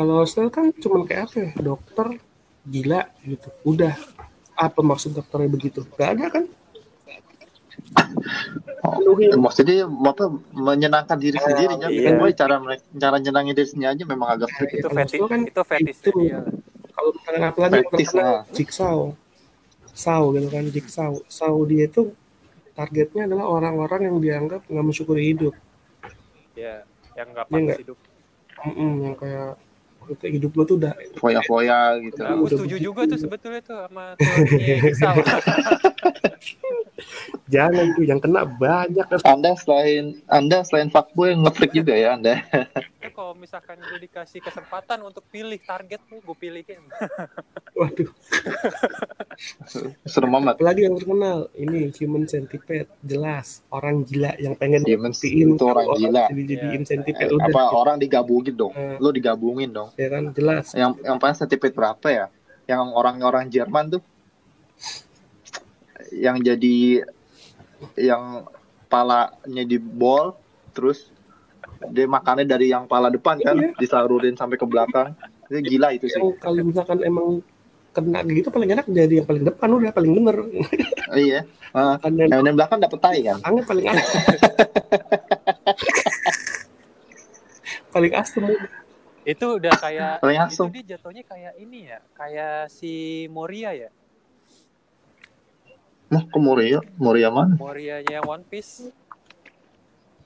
kalau 0.00 0.14
hostel 0.18 0.48
kan 0.48 0.72
cuma 0.74 1.04
kayak 1.04 1.28
apa 1.28 1.36
ya 1.38 1.50
dokter 1.60 2.06
gila 2.64 3.04
gitu 3.22 3.48
udah 3.62 3.92
apa 4.56 4.80
maksud 4.80 5.12
dokternya 5.12 5.48
begitu 5.48 5.84
gak 5.94 6.16
ada 6.16 6.26
kan 6.30 6.44
Penuhi. 8.80 9.28
maksudnya 9.34 9.84
apa 9.84 10.24
menyenangkan 10.52 11.16
diri 11.16 11.36
sendiri 11.36 11.74
ya 11.76 11.88
iya. 11.90 12.10
Gue 12.14 12.32
cara 12.32 12.56
cara 12.94 13.16
nyenangin 13.18 13.52
diri 13.52 13.68
sendiri 13.68 13.88
aja 13.90 14.04
memang 14.06 14.28
agak 14.30 14.48
Itu 14.62 14.86
Kalau 14.86 14.96
fetish, 14.96 15.20
kan 15.22 15.40
itu 15.42 15.62
fetish 15.62 15.98
itu. 16.00 16.10
dia. 16.18 16.40
kalau 16.90 17.10
misalnya 17.12 17.48
apalagi 17.50 17.72
Praktis 17.78 18.08
terkenal 18.08 18.24
lah. 18.30 18.42
jigsaw 18.50 18.98
saw 19.90 20.22
gitu 20.30 20.48
kan 20.48 20.64
jigsaw 20.66 21.12
saw 21.26 21.56
dia 21.64 21.84
itu 21.86 22.02
targetnya 22.72 23.22
adalah 23.26 23.46
orang-orang 23.50 24.00
yang 24.06 24.16
dianggap 24.18 24.60
nggak 24.64 24.84
mensyukuri 24.86 25.24
hidup 25.28 25.54
Ya, 26.52 26.84
yang 27.14 27.32
nggak 27.32 27.46
Iya 27.46 27.54
pantas 27.54 27.78
hidup. 27.78 27.98
Mm-mm, 28.60 28.92
yang 29.02 29.14
kayak 29.16 29.50
kayak 30.18 30.32
hidup 30.40 30.52
lo 30.56 30.62
tuh 30.66 30.76
udah 30.80 30.92
foya-foya 31.18 31.98
gitu 32.02 32.20
aku 32.24 32.44
setuju 32.50 32.76
begitu. 32.78 32.86
juga 32.90 33.00
tuh 33.06 33.18
sebetulnya 33.18 33.60
tuh 33.62 33.76
sama 33.86 34.04
Jisau. 34.82 35.14
jangan 37.52 37.86
tuh 37.98 38.04
yang 38.06 38.20
kena 38.22 38.46
banyak 38.46 39.06
anda 39.26 39.52
selain 39.58 40.22
anda 40.30 40.62
selain 40.62 40.88
fuckboy 40.90 41.34
ngefreak 41.34 41.72
juga 41.74 41.94
ya 41.94 42.14
anda 42.14 42.40
kalau 43.20 43.36
misalkan 43.36 43.76
gue 43.76 44.00
dikasih 44.00 44.40
kesempatan 44.40 45.04
untuk 45.04 45.28
pilih 45.28 45.60
target 45.60 46.00
nih, 46.08 46.24
gue 46.24 46.36
pilihin. 46.40 46.80
Waduh, 47.76 48.08
Serem 50.08 50.32
amat. 50.40 50.56
apalagi 50.56 50.88
yang 50.88 50.96
terkenal 50.96 51.52
ini 51.52 51.92
human 52.00 52.24
centipede 52.24 52.88
jelas 53.04 53.60
orang 53.68 54.08
gila 54.08 54.32
yang 54.40 54.56
pengen 54.56 54.88
Human 54.88 55.12
itu 55.12 55.64
orang 55.68 55.86
gila. 56.00 56.32
jadi 56.32 56.80
Iya. 56.80 56.88
centipede 56.88 57.28
Eh, 57.28 57.36
udah 57.36 57.52
apa 57.52 57.62
orang 57.76 57.96
digabungin 58.00 58.56
dong? 58.56 58.72
Eh. 58.72 58.96
Lu 58.96 59.12
digabungin 59.12 59.68
dong. 59.68 59.92
ya 60.00 60.08
kan 60.08 60.32
jelas 60.32 60.72
Yang 60.72 61.04
yang 61.04 61.16
paling 61.20 61.36
centipede 61.36 61.76
berapa 61.76 62.06
ya? 62.08 62.26
Yang 62.64 62.82
orang-orang 62.96 63.44
Jerman 63.52 64.00
tuh 64.00 64.02
yang 66.16 66.40
jadi 66.40 67.04
yang 68.00 68.48
palanya 68.88 69.64
di 69.68 69.76
bol 69.76 70.32
terus 70.72 71.12
dia 71.88 72.04
makannya 72.04 72.44
dari 72.44 72.68
yang 72.68 72.84
pala 72.84 73.08
depan 73.08 73.40
kan 73.40 73.56
Iya. 73.56 73.72
disalurin 73.74 74.36
sampai 74.36 74.60
ke 74.60 74.66
belakang 74.68 75.16
itu 75.48 75.58
gila 75.64 75.96
itu 75.96 76.06
sih 76.06 76.20
kalau 76.36 76.60
misalkan 76.60 77.00
emang 77.00 77.40
kena 77.90 78.20
gitu 78.28 78.52
paling 78.52 78.70
enak 78.70 78.86
jadi 78.86 79.24
yang 79.24 79.26
paling 79.26 79.42
depan 79.42 79.68
udah 79.72 79.90
paling 79.90 80.12
bener 80.12 80.36
iya 81.16 81.40
kan 81.72 82.12
yang 82.14 82.54
belakang 82.54 82.78
dapet 82.78 82.98
tai 83.00 83.20
kan 83.24 83.40
belakangnya 83.40 83.64
paling 83.64 83.86
asem 83.88 84.20
paling 87.90 88.12
asem. 88.14 88.42
Itu 89.20 89.60
udah 89.60 89.74
kayak 89.76 90.22
Paling 90.22 90.38
itu 90.38 90.46
asem. 90.48 90.66
dia 90.72 90.96
jatuhnya 90.96 91.22
kayak 91.26 91.52
ini 91.60 91.90
ya, 91.92 91.98
kayak 92.16 92.70
si 92.72 93.26
Moria 93.28 93.74
ya. 93.76 93.90
Nah, 96.10 96.22
ke 96.26 96.38
Moria? 96.40 96.80
Moria 96.96 97.28
mana? 97.30 97.54
Morianya 97.54 98.18
yang 98.18 98.26
One 98.26 98.42
Piece. 98.48 98.90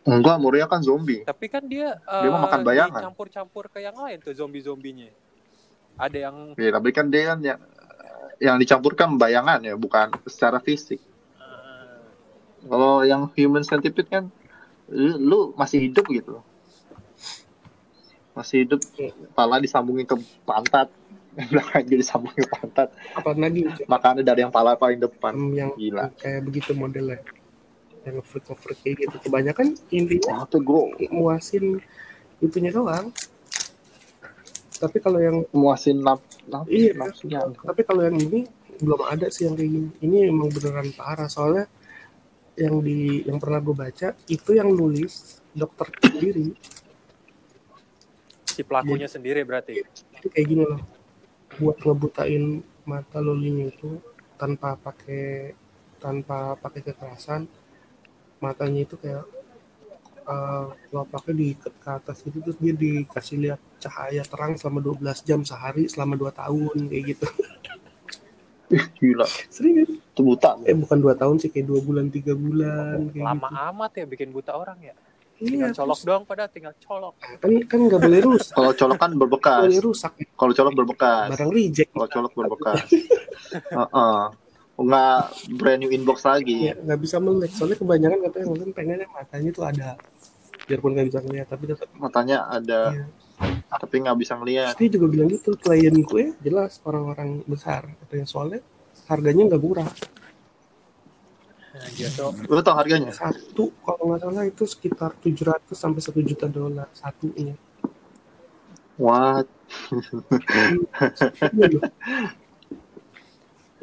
Enggak, 0.05 0.37
Moria 0.37 0.69
kan 0.69 0.81
zombie. 0.81 1.25
Tapi 1.25 1.49
kan 1.49 1.65
dia 1.65 1.97
Dia 1.99 2.29
mau 2.29 2.37
eh, 2.37 2.45
makan 2.45 2.61
bayangan. 2.61 3.01
dicampur-campur 3.01 3.73
ke 3.73 3.81
yang 3.81 3.97
lain 3.97 4.21
tuh 4.21 4.33
zombie-zombinya. 4.33 5.09
Ada 5.97 6.29
yang 6.29 6.37
Ya, 6.55 6.71
tapi 6.71 6.91
kan 6.91 7.09
dia 7.09 7.33
kan 7.33 7.39
yang, 7.41 7.61
yang 8.37 8.57
dicampurkan 8.61 9.17
bayangan 9.17 9.61
ya, 9.61 9.73
bukan 9.75 10.13
secara 10.25 10.61
fisik. 10.61 11.01
eh, 11.35 11.97
Kalau 12.65 13.01
yang 13.01 13.33
human 13.33 13.65
centipede 13.65 14.05
kan, 14.05 14.25
lu, 14.87 15.17
lu 15.17 15.39
masih 15.55 15.81
hidup 15.81 16.05
gitu. 16.07 16.45
Masih 18.33 18.67
hidup, 18.67 18.83
kepala 18.93 19.57
disambungin 19.57 20.05
ke 20.05 20.17
pantat. 20.45 20.91
Belakang 21.51 21.83
juga 21.83 21.97
disambungin 21.99 22.41
ke 22.41 22.51
pantat. 22.51 22.89
apa 23.11 23.31
lagi 23.33 23.63
Makannya 23.85 24.23
dari 24.23 24.43
yang 24.43 24.53
pala 24.53 24.75
paling 24.75 24.99
depan. 24.99 25.33
yang 25.51 25.73
Gila. 25.73 26.13
kayak 26.15 26.45
begitu 26.45 26.77
modelnya 26.77 27.25
yang 28.05 28.21
freak 28.21 28.47
freak 28.53 28.79
kayak 28.85 28.97
gitu. 29.09 29.17
Kebanyakan 29.29 29.75
intinya 29.91 30.45
muasin 31.11 31.81
itunya 32.45 32.71
doang. 32.71 33.11
Tapi 34.79 34.99
kalau 35.01 35.21
yang 35.23 35.37
muasin 35.55 36.03
naf 36.05 36.21
Iya. 36.69 37.09
tapi 37.65 37.81
kalau 37.89 38.05
yang 38.05 38.21
ini 38.21 38.45
belum 38.85 39.01
ada 39.09 39.33
sih 39.33 39.49
yang 39.49 39.57
kayak 39.57 39.71
gini. 39.71 39.89
Ini 40.05 40.17
emang 40.29 40.53
beneran 40.53 40.93
parah. 40.93 41.31
Soalnya 41.31 41.65
yang 42.55 42.85
di 42.85 43.25
yang 43.27 43.41
pernah 43.43 43.59
gue 43.59 43.75
baca 43.75 44.09
itu 44.29 44.51
yang 44.55 44.69
nulis 44.71 45.41
dokter 45.57 45.89
sendiri. 46.05 46.53
Si 48.45 48.63
pelakunya 48.63 49.09
sendiri 49.11 49.43
berarti. 49.43 49.83
itu 50.21 50.27
kayak 50.31 50.47
gini 50.47 50.63
loh. 50.69 50.81
Buat 51.59 51.81
ngebutain 51.83 52.61
mata 52.85 53.19
lolinya 53.23 53.67
itu 53.71 53.99
tanpa 54.37 54.77
pakai 54.77 55.55
tanpa 56.03 56.59
pakai 56.61 56.81
kekerasan 56.85 57.49
matanya 58.45 58.81
itu 58.83 58.97
kayak 58.97 59.25
eh 60.25 60.67
kelopaknya 60.89 61.33
diikat 61.35 61.75
ke 61.77 61.89
atas 61.91 62.17
itu 62.23 62.39
terus 62.41 62.57
dia 62.57 62.73
dikasih 62.75 63.37
lihat 63.39 63.61
cahaya 63.77 64.23
terang 64.25 64.57
selama 64.57 64.81
12 64.81 65.21
jam 65.23 65.41
sehari 65.43 65.85
selama 65.85 66.17
2 66.17 66.33
tahun 66.33 66.77
kayak 66.89 67.05
gitu 67.11 67.27
Gila. 68.97 69.27
serius 69.53 70.01
Itu 70.11 70.25
buta. 70.25 70.57
eh 70.65 70.73
bukan 70.73 70.99
dua 70.99 71.15
tahun 71.15 71.37
sih 71.37 71.47
kayak 71.47 71.67
dua 71.69 71.81
bulan 71.81 72.09
tiga 72.09 72.33
bulan 72.35 73.13
kayak 73.13 73.23
Lama 73.23 73.49
gitu 73.53 73.61
amat 73.71 73.91
ya 73.95 74.05
bikin 74.09 74.29
buta 74.33 74.53
orang 74.57 74.79
ya. 74.81 74.95
iya 75.37 75.69
Tinggal 75.69 75.71
colok 75.77 75.95
terus 75.95 76.07
doang 76.09 76.25
pada 76.25 76.45
tinggal 76.49 76.75
colok. 76.81 77.15
kan 77.21 77.51
kan 77.69 77.79
nggak 77.85 78.01
boleh 78.01 78.21
rusak 78.25 78.55
Kalau 78.57 78.73
colok 78.73 78.97
kan 78.97 79.09
nggak 79.13 79.21
berbekas. 79.21 79.63
boleh 79.69 79.83
rusak 79.85 80.13
Kalau 80.33 80.53
colok 80.57 80.73
berbekas. 80.75 81.29
barang 81.31 81.51
reject 81.53 81.91
Kalau 81.93 82.09
colok 82.09 82.33
berbekas. 82.35 82.87
Heeh. 83.79 84.23
Nggak 84.75 85.23
brand 85.55 85.79
new 85.79 85.89
inbox 85.89 86.27
lagi. 86.27 86.71
ya 86.71 86.75
nggak 86.75 86.99
bisa 86.99 87.17
melek 87.19 87.51
soalnya 87.55 87.79
kebanyakan 87.79 88.19
katanya 88.27 88.47
mungkin 88.51 88.69
pengennya 88.75 89.07
matanya 89.07 89.51
tuh 89.55 89.65
ada 89.65 89.89
biarpun 90.67 90.91
nggak 90.97 91.09
bisa 91.13 91.21
ngeliat 91.23 91.47
tapi 91.47 91.65
tetap 91.69 91.89
Matanya 91.95 92.49
ada, 92.49 92.81
iya. 92.91 93.07
tapi 93.71 93.95
nggak 94.01 94.19
bisa 94.19 94.33
ngeliat. 94.35 94.75
dia 94.75 94.91
juga 94.91 95.07
bilang 95.07 95.29
gitu 95.31 95.55
klien 95.55 95.95
gue 95.95 96.25
jelas 96.41 96.81
orang-orang 96.83 97.45
besar 97.45 97.87
katanya 98.03 98.27
soalnya 98.27 98.61
harganya 99.07 99.55
nggak 99.55 99.63
murah 99.63 99.91
Nah, 101.75 101.91
gitu. 101.91 102.31
Lu 102.47 102.63
tau 102.63 102.79
harganya? 102.79 103.11
satu 103.11 103.75
kalau 103.83 104.15
nggak 104.15 104.23
salah 104.23 104.47
itu 104.47 104.63
sekitar 104.63 105.11
700 105.19 105.75
sampai 105.75 105.99
satu 105.99 106.23
juta 106.23 106.47
dolar 106.47 106.87
satunya 106.95 107.59
What? 108.95 109.51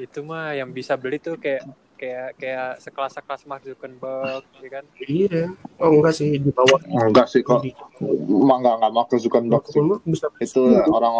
Itu 0.01 0.25
mah 0.25 0.57
yang 0.57 0.73
bisa 0.73 0.97
beli 0.97 1.21
tuh 1.21 1.37
kayak 1.37 1.69
kayak 2.01 2.29
kayak 2.41 2.69
sekelas-sekelas 2.81 3.45
Mark 3.45 3.61
Zuckerberg, 3.61 4.41
ya 4.57 4.69
kan? 4.73 4.85
iya 5.05 5.53
oh 5.77 6.01
enggak 6.01 6.17
sih 6.17 6.41
di 6.41 6.49
bawah 6.49 6.81
Enggak 6.89 7.29
sih 7.29 7.45
kok. 7.45 7.61
di 7.61 7.69
Emang 8.01 8.65
nggak 8.65 8.75
nggak 8.81 8.93
mau 8.93 9.05
ke 9.05 9.21
Zuckerberg 9.21 9.61
sih. 9.69 9.77
Zuckerberg 9.77 10.01
bisa 10.09 10.25
Itu 10.41 10.61
orang 10.89 11.13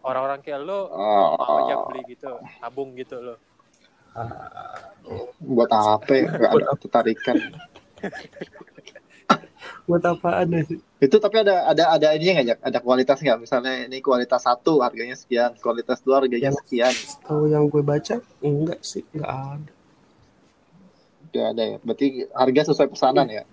Orang-orang 0.00 0.40
kayak 0.40 0.64
lo 0.64 0.88
uh, 0.88 1.36
mau 1.36 1.56
aja 1.68 1.74
beli 1.92 2.16
gitu, 2.16 2.32
tabung 2.64 2.96
gitu 2.96 3.20
lo. 3.20 3.36
buat 5.44 5.68
apa? 5.68 6.08
ya? 6.16 6.32
Nggak 6.32 6.52
ada 6.56 6.74
ketarikan. 6.80 7.36
buat 9.88 10.04
apaan 10.04 10.52
ya 10.52 10.62
Itu 11.00 11.16
tapi 11.16 11.40
ada 11.40 11.64
ada 11.64 11.84
ada 11.90 12.06
ininya 12.12 12.32
nggak 12.36 12.46
Jack? 12.46 12.60
Ada 12.60 12.78
kualitas 12.78 13.18
nggak? 13.18 13.38
Misalnya 13.40 13.86
ini 13.86 13.98
kualitas 13.98 14.42
satu 14.42 14.78
harganya 14.78 15.14
sekian, 15.14 15.56
kualitas 15.56 15.98
dua 16.00 16.20
harganya 16.20 16.52
Yang- 16.52 16.60
sekian. 16.60 16.94
tahu 17.24 17.48
yang 17.48 17.64
gue 17.66 17.80
baca 17.80 18.20
enggak 18.40 18.80
sih 18.80 19.02
enggak 19.10 19.32
ada 19.32 19.72
Nggak 21.28 21.46
ada 21.46 21.62
ya. 21.64 21.76
Berarti 21.80 22.06
harga 22.30 22.60
sesuai 22.68 22.88
pesanan 22.88 23.26
ya. 23.28 23.44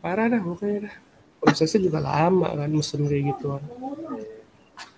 parah 0.00 0.26
dah 0.26 0.40
pokoknya 0.40 0.88
dah 0.88 0.94
prosesnya 1.36 1.80
juga 1.82 2.00
lama 2.00 2.48
kan 2.50 2.68
mesen 2.68 3.04
kayak 3.04 3.36
gitu 3.36 3.60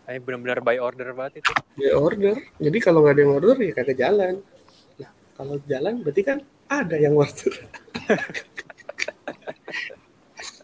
Ini 0.05 0.19
benar-benar 0.19 0.59
by 0.61 0.79
order 0.79 1.11
banget 1.11 1.43
itu. 1.43 1.51
dia 1.75 1.95
order 1.95 2.35
jadi 2.57 2.79
kalau 2.79 3.03
nggak 3.03 3.15
ada 3.15 3.23
yang 3.23 3.33
order 3.33 3.57
ya 3.59 3.73
kagak 3.73 3.99
jalan 3.99 4.35
nah 4.97 5.11
kalau 5.35 5.59
jalan 5.65 5.95
berarti 6.03 6.23
kan 6.23 6.39
ada 6.69 6.95
yang 6.95 7.15
order 7.15 7.51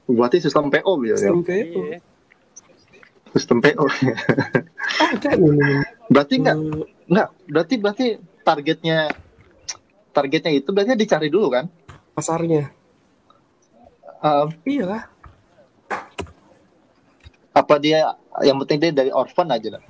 Berarti 0.08 0.40
sistem 0.40 0.72
PO 0.72 0.92
ya. 1.04 1.16
Iya. 1.20 2.00
Sistem 3.36 3.60
PO. 3.60 3.84
ada 4.98 5.30
nih 5.36 5.50
nih, 5.52 5.64
nih. 5.68 5.82
Berarti 6.08 6.34
nggak 6.40 6.56
Eh, 6.56 6.84
nggak. 7.12 7.28
Berarti 7.52 7.74
berarti 7.76 8.06
targetnya 8.40 9.12
targetnya 10.16 10.52
itu 10.56 10.72
berarti 10.72 10.96
dicari 10.96 11.28
dulu 11.28 11.52
kan? 11.52 11.68
pasarnya 12.16 12.72
Eh, 14.18 14.46
iya 14.66 14.84
lah 14.90 15.02
apa 17.54 17.74
dia 17.78 18.14
yang 18.42 18.58
penting 18.62 18.78
dia 18.82 18.90
dari 18.94 19.10
orphan 19.10 19.50
aja 19.50 19.78
lah. 19.78 19.84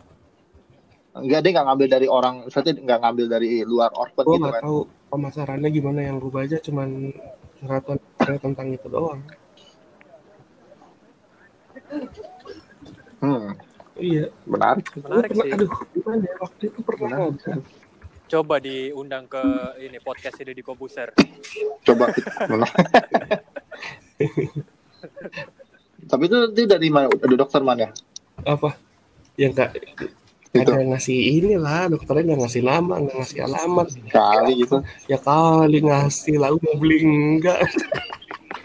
Enggak 1.16 1.40
dia 1.44 1.50
nggak 1.56 1.66
ngambil 1.68 1.88
dari 1.88 2.06
orang, 2.08 2.34
misalnya 2.48 2.72
nggak 2.80 3.00
ngambil 3.04 3.26
dari 3.28 3.50
luar 3.64 3.90
orphan 3.92 4.24
gue 4.24 4.36
gitu 4.36 4.48
kan? 4.48 4.62
tahu 4.64 4.78
pemasarannya 5.08 5.68
gimana 5.72 6.00
yang 6.04 6.16
gue 6.20 6.32
baca 6.32 6.56
cuman 6.60 7.12
curhatan 7.60 7.96
tentang 8.38 8.68
itu 8.72 8.86
doang 8.88 9.20
Hmm, 13.18 13.50
iya 13.98 14.30
Menarik 14.46 14.86
pernah 14.94 15.26
sih. 15.42 15.52
aduh 15.52 15.70
gimana 15.90 16.22
ya 16.22 16.34
waktu 16.38 16.62
itu 16.70 16.80
pernah 16.86 17.18
ada. 17.32 17.52
Coba 18.28 18.54
diundang 18.60 19.24
ke 19.26 19.42
ini 19.80 19.98
podcast 20.04 20.36
ini 20.44 20.52
di 20.52 20.62
Kobuser. 20.62 21.16
Coba 21.82 22.12
kita 22.12 22.44
benar. 22.46 22.68
Tapi 26.10 26.22
itu 26.24 26.38
dia 26.54 26.66
dari 26.68 26.88
mana? 26.92 27.08
Dari 27.10 27.36
dokter 27.36 27.60
mana? 27.64 27.88
apa 28.46 28.78
yang 29.34 29.50
nggak 29.54 29.70
Itu 30.54 30.62
ada 30.64 30.80
yang 30.80 30.94
ngasih 30.94 31.18
inilah 31.42 31.90
dokternya 31.90 32.22
nggak 32.32 32.40
ngasih 32.46 32.62
nama 32.64 32.94
nggak 33.02 33.16
ngasih 33.18 33.38
alamat 33.44 33.86
kali 34.08 34.52
gitu. 34.64 34.76
ya 35.10 35.18
kali 35.20 35.78
ngasih 35.84 36.34
lalu 36.38 36.56
mau 36.62 36.76
beli 36.78 36.96
enggak 37.02 37.58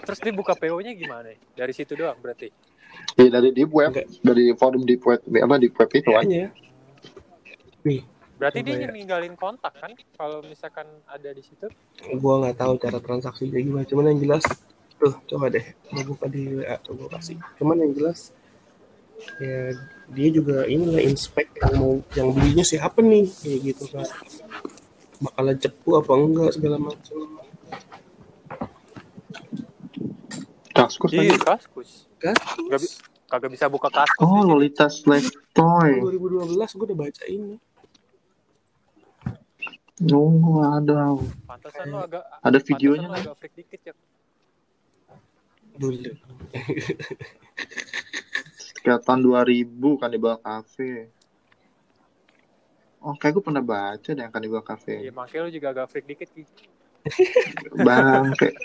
Terus 0.04 0.20
dia 0.20 0.36
buka 0.36 0.52
PO-nya 0.52 0.92
gimana? 1.00 1.32
Dari 1.56 1.72
situ 1.72 1.96
doang 1.96 2.20
berarti. 2.20 2.52
Iya 3.14 3.30
dari 3.30 3.50
deep 3.54 3.70
web, 3.70 3.94
Enggak. 3.94 4.08
dari 4.26 4.46
forum 4.58 4.84
deep 4.84 5.04
web, 5.06 5.22
apa 5.22 5.56
deep 5.62 5.76
web 5.78 5.90
itu 5.94 6.10
kan? 6.10 6.26
kayaknya 6.26 6.50
nih 7.84 8.02
Berarti 8.34 8.60
Coba 8.60 8.68
dia 8.76 8.76
ya. 8.76 8.92
ninggalin 8.92 9.36
kontak 9.40 9.74
kan? 9.80 9.92
Kalau 10.20 10.44
misalkan 10.44 10.84
ada 11.08 11.30
di 11.32 11.40
situ. 11.40 11.70
gua 12.20 12.44
nggak 12.44 12.58
tahu 12.60 12.74
cara 12.76 13.00
transaksinya 13.00 13.56
gimana. 13.56 13.88
Cuman 13.88 14.12
yang 14.12 14.20
jelas 14.20 14.44
tuh 15.00 15.14
coba 15.32 15.48
deh. 15.48 15.64
Gue 15.94 16.04
buka 16.04 16.28
di 16.28 16.60
WA 16.60 16.76
coba 16.84 17.16
kasih. 17.16 17.40
Cuman 17.56 17.80
yang 17.80 17.94
jelas 17.96 18.36
ya 19.40 19.72
dia 20.12 20.30
juga 20.34 20.68
inilah 20.68 21.00
inspek 21.00 21.56
yang 21.56 21.74
mau 21.80 21.94
yang 22.18 22.36
belinya 22.36 22.66
siapa 22.68 23.00
nih? 23.00 23.32
Kayak 23.32 23.60
gitu 23.64 23.84
kan 23.96 24.08
bakalan 25.24 25.56
cepu 25.56 25.90
apa 26.04 26.12
enggak 26.20 26.52
segala 26.52 26.78
macam 26.84 27.18
Kaskus 30.74 31.12
Iya, 31.12 31.38
kaskus. 31.38 32.10
kan 32.18 32.34
Gak 32.66 32.80
bi- 32.80 32.96
kagak 33.28 33.52
bisa 33.52 33.66
buka 33.68 33.90
kaskus. 33.90 34.22
Oh, 34.22 34.42
di. 34.42 34.48
Lolita 34.48 34.86
Slave 34.88 35.30
Toy. 35.52 36.02
2012 36.02 36.50
gue 36.74 36.86
udah 36.88 37.00
baca 37.00 37.24
ini 37.26 37.56
Oh, 40.04 40.60
ada. 40.60 41.16
Pantesan 41.46 41.86
lo 41.88 42.02
agak 42.02 42.24
Ada 42.42 42.60
videonya 42.60 43.08
lo 43.08 43.16
agak 43.16 43.36
freak 43.38 43.54
dikit 43.56 43.82
ya. 43.84 43.94
dulu 45.74 45.98
tahun 49.00 49.22
2000 49.22 49.64
Cannibal 49.96 50.38
Cafe. 50.38 51.08
Oh, 53.00 53.14
kayak 53.14 53.34
gue 53.34 53.44
pernah 53.44 53.64
baca 53.64 53.96
deh 54.04 54.18
yang 54.18 54.30
Cannibal 54.30 54.60
Iya, 54.60 54.68
Cafe. 54.68 54.94
makanya 55.10 55.42
lo 55.42 55.50
juga 55.50 55.68
agak 55.72 55.86
freak 55.88 56.06
dikit 56.06 56.30
Ki. 56.30 56.44
Bang, 57.80 58.32
kayak 58.34 58.56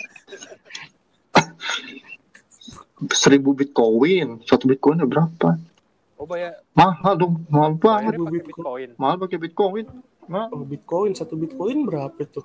seribu 3.14 3.54
bitcoin, 3.54 4.42
satu 4.42 4.66
bitcoin 4.66 4.98
berapa? 5.04 5.54
Oh, 6.18 6.26
bayar 6.26 6.58
Mahal 6.74 7.14
dong, 7.14 7.46
mahal 7.46 7.78
banget. 7.78 8.18
pakai 8.18 8.42
Bitcoin. 8.42 8.42
Bitcoin. 8.42 8.88
Mahal 8.98 9.16
pakai 9.18 9.38
bitcoin. 9.38 9.84
Nah, 10.28 10.46
oh 10.50 10.60
bitcoin 10.60 11.10
satu 11.14 11.34
bitcoin 11.34 11.86
berapa 11.86 12.20
tuh 12.26 12.44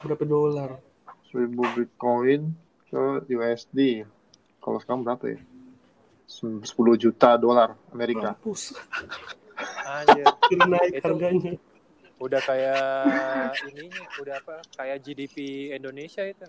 berapa 0.00 0.24
dolar 0.24 0.80
seribu 1.28 1.66
bitcoin 1.76 2.54
ke 2.88 3.02
USD. 3.28 4.06
Kalau 4.58 4.78
sekarang 4.78 5.02
berapa 5.02 5.24
ya? 5.28 5.40
Sem- 6.24 6.62
10 6.62 6.70
juta 6.96 7.34
dolar 7.34 7.74
Amerika. 7.90 8.32
mampus 8.32 8.72
Anjir. 9.82 10.30
Naik 10.70 10.94
Itu- 10.94 11.04
harganya 11.04 11.52
Udah 12.20 12.40
kayak 12.44 12.84
ininya, 13.72 14.04
udah 14.16 14.34
apa? 14.38 14.56
Kayak 14.76 15.00
GDP 15.00 15.36
Indonesia 15.72 16.20
itu. 16.22 16.46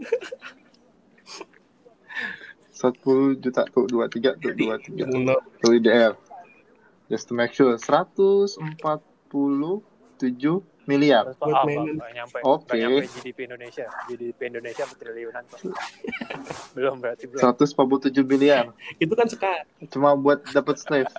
10 2.70 2.96
juta 3.36 3.62
tuh 3.66 3.84
23 3.84 4.40
tuh 4.40 4.52
23 4.52 5.04
Bener. 5.04 5.38
tuh 5.58 5.70
IDR. 5.70 6.12
Just 7.06 7.26
to 7.26 7.34
make 7.34 7.52
sure 7.52 7.74
147 7.74 8.56
miliar. 10.86 11.22
Terus, 11.28 11.38
Buat 11.38 11.54
ah, 11.54 11.64
mainan. 11.64 11.94
nggak 11.98 12.12
nyampe, 12.12 12.38
Oke. 12.42 12.74
nyampe 12.74 13.06
GDP 13.12 13.38
Indonesia. 13.46 13.86
GDP 14.06 14.40
Indonesia 14.48 14.84
triliunan 14.90 15.44
belum 16.74 16.96
berarti 16.98 17.24
belum. 17.26 17.42
147 17.42 18.14
miliar. 18.24 18.70
itu 18.96 19.12
kan 19.12 19.26
sekarang 19.26 19.66
Cuma 19.86 20.14
buat 20.14 20.42
dapat 20.50 20.78
slave. 20.78 21.10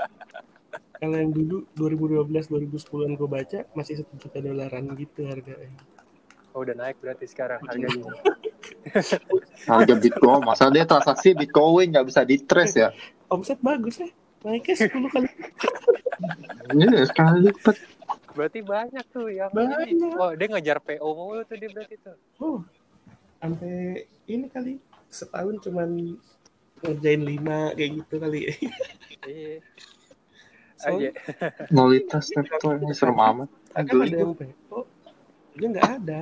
kalau 0.94 1.18
yang 1.18 1.34
dulu 1.34 1.66
2012 1.74 2.30
2010 2.70 3.18
gue 3.18 3.26
baca 3.28 3.60
masih 3.74 3.94
satu 3.98 4.14
juta 4.18 4.38
dolaran 4.38 4.86
gitu 4.94 5.26
harganya 5.26 5.72
Oh, 6.52 6.62
udah 6.62 6.76
naik 6.76 7.00
berarti 7.00 7.26
sekarang 7.26 7.64
harganya. 7.64 8.12
Harga 9.64 9.94
bitcoin. 9.96 10.42
Masa 10.42 10.68
dia 10.68 10.84
transaksi 10.84 11.32
bitcoin 11.32 11.90
nggak 11.90 12.06
bisa 12.06 12.22
di 12.22 12.40
trace 12.40 12.78
ya? 12.78 12.90
omset 13.28 13.56
bagus 13.58 13.96
ya 13.96 14.12
naiknya 14.42 14.76
10 14.92 15.08
kali 15.08 15.30
Iya, 16.74 17.08
sekali 17.08 17.48
lipat. 17.48 17.76
Berarti 18.32 18.60
banyak 18.60 19.06
tuh 19.08 19.28
yang 19.28 19.48
Banyak. 19.50 19.88
ini. 19.88 20.08
Wah, 20.14 20.36
dia 20.36 20.48
ngejar 20.48 20.78
PO 20.80 21.08
mulu 21.10 21.42
tuh 21.44 21.56
dia 21.56 21.70
berarti 21.70 21.96
tuh. 21.98 22.16
oh 22.40 22.60
sampai 23.38 24.04
ini 24.26 24.46
kali 24.48 24.78
setahun 25.08 25.58
cuman 25.62 26.20
ngerjain 26.80 27.22
lima 27.22 27.72
kayak 27.72 28.04
gitu 28.04 28.16
kali 28.18 28.40
Iya. 29.24 29.64
Aja. 30.92 31.10
Nolitas 31.70 32.26
laptop 32.34 32.78
ini 32.80 32.92
serem 32.92 33.16
amat. 33.16 33.48
kan 33.72 33.86
ada 33.88 34.26
PO 34.28 34.80
dia 35.54 35.68
nggak 35.70 35.90
ada 36.00 36.22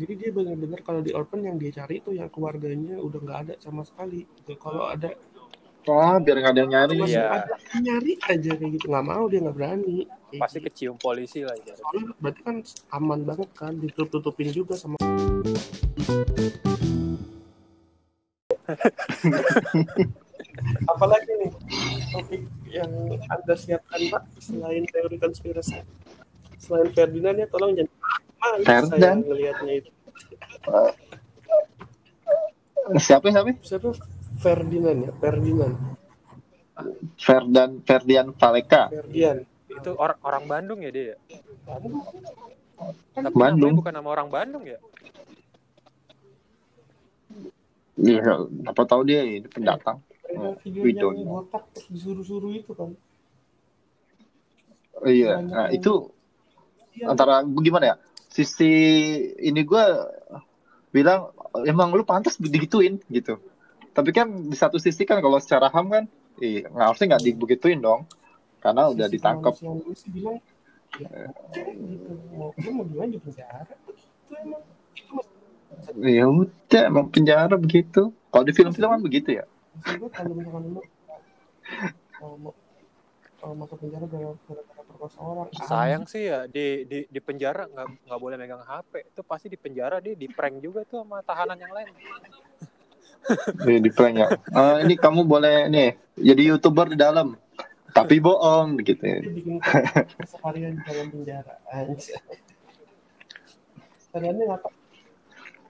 jadi 0.00 0.12
dia 0.16 0.30
benar-benar 0.32 0.80
kalau 0.80 1.00
di 1.00 1.12
open 1.12 1.44
yang 1.44 1.56
dia 1.56 1.70
cari 1.76 2.00
itu 2.00 2.10
yang 2.10 2.26
keluarganya 2.26 2.96
udah 2.96 3.18
nggak 3.20 3.38
ada 3.44 3.54
sama 3.60 3.84
sekali 3.84 4.24
gitu. 4.24 4.56
kalau 4.56 4.88
ada 4.88 5.12
Oh, 5.88 6.20
biar 6.20 6.36
nggak 6.38 6.52
ada 6.52 6.60
yang 6.60 6.70
nyari. 6.70 6.96
masih 6.98 7.16
Iya. 7.16 7.40
ada 7.40 7.54
nyari 7.80 8.12
aja 8.22 8.50
kayak 8.52 8.70
gitu 8.76 8.86
nggak 8.86 9.06
mau 9.06 9.24
dia 9.26 9.40
nggak 9.40 9.56
berani 9.56 9.98
Kayak 10.28 10.40
Pasti 10.40 10.58
gitu. 10.58 10.66
kecium 10.68 10.96
polisi 10.96 11.40
lah 11.40 11.56
ya. 11.58 11.72
Soalnya 11.74 12.12
berarti 12.20 12.40
kan 12.40 12.56
aman 12.92 13.20
banget 13.24 13.48
kan 13.56 13.72
ditutup-tutupin 13.74 14.52
juga 14.52 14.76
sama 14.76 15.00
apalagi 20.86 21.32
nih 21.40 21.50
topik 22.12 22.42
yang 22.68 22.90
anda 23.26 23.54
siapkan 23.56 24.00
pak 24.08 24.22
selain 24.38 24.84
teori 24.86 25.16
konspirasi 25.16 25.80
selain 26.60 26.88
Ferdinand 26.92 27.36
ya 27.36 27.46
tolong 27.48 27.72
jangan 27.74 27.92
saya 28.40 29.14
ngelihatnya 29.16 29.72
itu 29.78 29.90
Siapa 32.98 33.30
siapa? 33.30 33.52
siapa 33.62 33.88
Ferdinand 34.40 34.98
ya 35.04 35.12
Ferdinand 35.14 35.74
Ferdan 37.14 37.84
Ferdian 37.84 38.32
Valeka. 38.32 38.88
Ferdian 38.88 39.44
Itu 39.68 39.92
orang 39.94 40.18
orang 40.24 40.44
Bandung 40.48 40.80
ya 40.80 40.90
dia 40.90 41.04
ya? 41.12 41.16
Tapi 41.68 41.86
Bandung. 43.30 43.76
bukan 43.76 43.92
nama 43.92 44.08
orang 44.08 44.28
Bandung 44.32 44.64
ya? 44.64 44.80
Iya, 48.00 48.48
apa 48.64 48.82
tahu 48.88 49.04
dia 49.04 49.20
ini 49.20 49.44
pendatang. 49.44 50.00
Oh, 50.32 50.56
video 50.64 50.80
we 50.80 50.96
yang 50.96 51.12
don't 51.12 51.16
know. 51.20 51.44
botak 51.44 51.68
disuruh-suruh 51.90 52.54
itu 52.54 52.72
kan 52.72 52.94
Oh, 54.96 55.08
iya, 55.08 55.40
nah 55.40 55.68
itu 55.68 56.08
antara 57.02 57.40
gimana 57.44 57.92
ya? 57.92 57.96
Sisi 58.30 58.72
ini 59.42 59.60
gua 59.66 60.06
bilang 60.94 61.34
emang 61.66 61.90
lu 61.94 62.06
pantas 62.06 62.38
digituin 62.38 63.02
gitu. 63.10 63.42
Tapi 63.90 64.10
kan 64.14 64.30
di 64.46 64.54
satu 64.54 64.78
sisi 64.78 65.02
kan 65.02 65.18
kalau 65.18 65.42
secara 65.42 65.66
ham 65.74 65.90
kan, 65.90 66.04
iya, 66.38 66.70
nggak 66.70 66.86
harusnya 66.94 67.06
nggak 67.14 67.24
digituin 67.26 67.82
dong, 67.82 68.06
karena 68.62 68.86
udah 68.86 69.06
Sisi 69.10 69.14
ditangkap. 69.18 69.54
dulu 69.58 69.92
sih 69.98 70.10
bilang 70.14 70.38
ya 70.98 71.06
gitu 71.62 72.18
mau 72.34 72.50
lu 72.50 72.70
mau 72.74 72.84
gimana 72.86 73.10
di 73.14 73.20
penjara 73.22 73.62
itu 73.78 74.32
emang 74.42 74.62
itu 74.98 75.10
mas 75.14 75.26
Ya 76.02 76.26
udah, 76.26 76.82
emang 76.90 77.06
penjara 77.14 77.54
begitu. 77.54 78.10
Kalau 78.10 78.44
di 78.46 78.52
film-film 78.54 78.90
kan 78.90 79.02
begitu 79.02 79.38
ya. 79.38 79.44
maksud 79.70 80.02
gue 80.02 80.10
kalau 80.10 80.32
misalkan 80.34 80.62
lu 80.66 80.82
mau 82.20 82.34
mau 82.42 82.52
kalau 83.40 83.54
masuk 83.56 83.80
penjara 83.80 84.04
gara- 84.04 84.36
gara-gara 84.44 84.82
perkosa 84.84 85.18
orang 85.18 85.48
Sayang 85.64 86.04
sih 86.04 86.28
ya 86.28 86.44
di 86.44 86.84
di 86.84 86.98
di 87.08 87.20
penjara 87.20 87.64
nggak 87.64 87.86
nggak 88.04 88.20
boleh 88.20 88.36
megang 88.36 88.60
HP. 88.60 89.08
Itu 89.08 89.24
pasti 89.24 89.48
di 89.48 89.56
penjara 89.56 89.96
dia 89.98 90.12
di 90.12 90.28
prank 90.28 90.60
juga 90.60 90.84
tuh 90.84 91.00
sama 91.00 91.24
tahanan 91.24 91.56
yang 91.56 91.72
lain. 91.72 91.88
Iya, 93.64 93.78
di 93.80 93.90
prank 93.90 94.14
ya. 94.16 94.28
Eh, 94.30 94.76
ini 94.84 94.94
kamu 94.94 95.24
boleh 95.24 95.66
nih 95.66 95.88
jadi 96.16 96.42
youtuber 96.52 96.88
di 96.88 96.96
dalam, 96.96 97.36
tapi 97.90 98.16
bohong 98.16 98.80
gitu 98.80 99.00
ya. 99.00 99.18
bikin 99.24 99.56
seharian 100.24 100.72
di 100.72 100.82
dalam 100.84 101.06
penjara 101.10 101.54
anjir 101.68 102.16
sehariannya 104.08 104.44
ngapa 104.48 104.68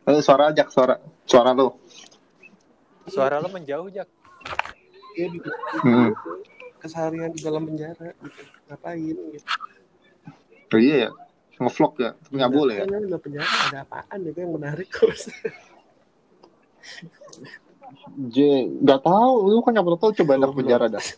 Eh, 0.01 0.23
suara 0.25 0.49
aja, 0.49 0.65
suara, 0.67 0.97
suara 1.23 1.53
lo. 1.53 1.77
Suara 3.05 3.37
lo 3.37 3.47
menjauh 3.47 3.93
jak. 3.93 4.09
bikin 5.13 5.39
Hmm. 5.85 6.11
Keseharian 6.81 7.31
di 7.31 7.41
dalam 7.45 7.69
penjara 7.69 8.17
gitu 8.17 8.41
ngapain 8.69 9.17
gitu 9.37 9.49
Oh, 10.71 10.79
iya 10.79 11.11
ya, 11.11 11.11
ngevlog 11.59 11.99
ya, 11.99 12.15
tapi 12.15 12.35
nggak 12.39 12.55
boleh 12.55 12.75
ya. 12.79 12.87
Di 12.87 13.19
penjara 13.19 13.51
ada 13.67 13.83
apaan 13.83 14.23
itu 14.23 14.39
yang 14.39 14.55
menarik 14.55 14.87
kok 14.87 15.11
J, 18.31 18.37
nggak 18.79 19.03
tahu, 19.03 19.33
lu 19.51 19.59
kan 19.67 19.75
nggak 19.75 19.99
tahu 19.99 20.15
coba 20.23 20.39
enak 20.39 20.55
penjara 20.55 20.87
dah. 20.87 21.03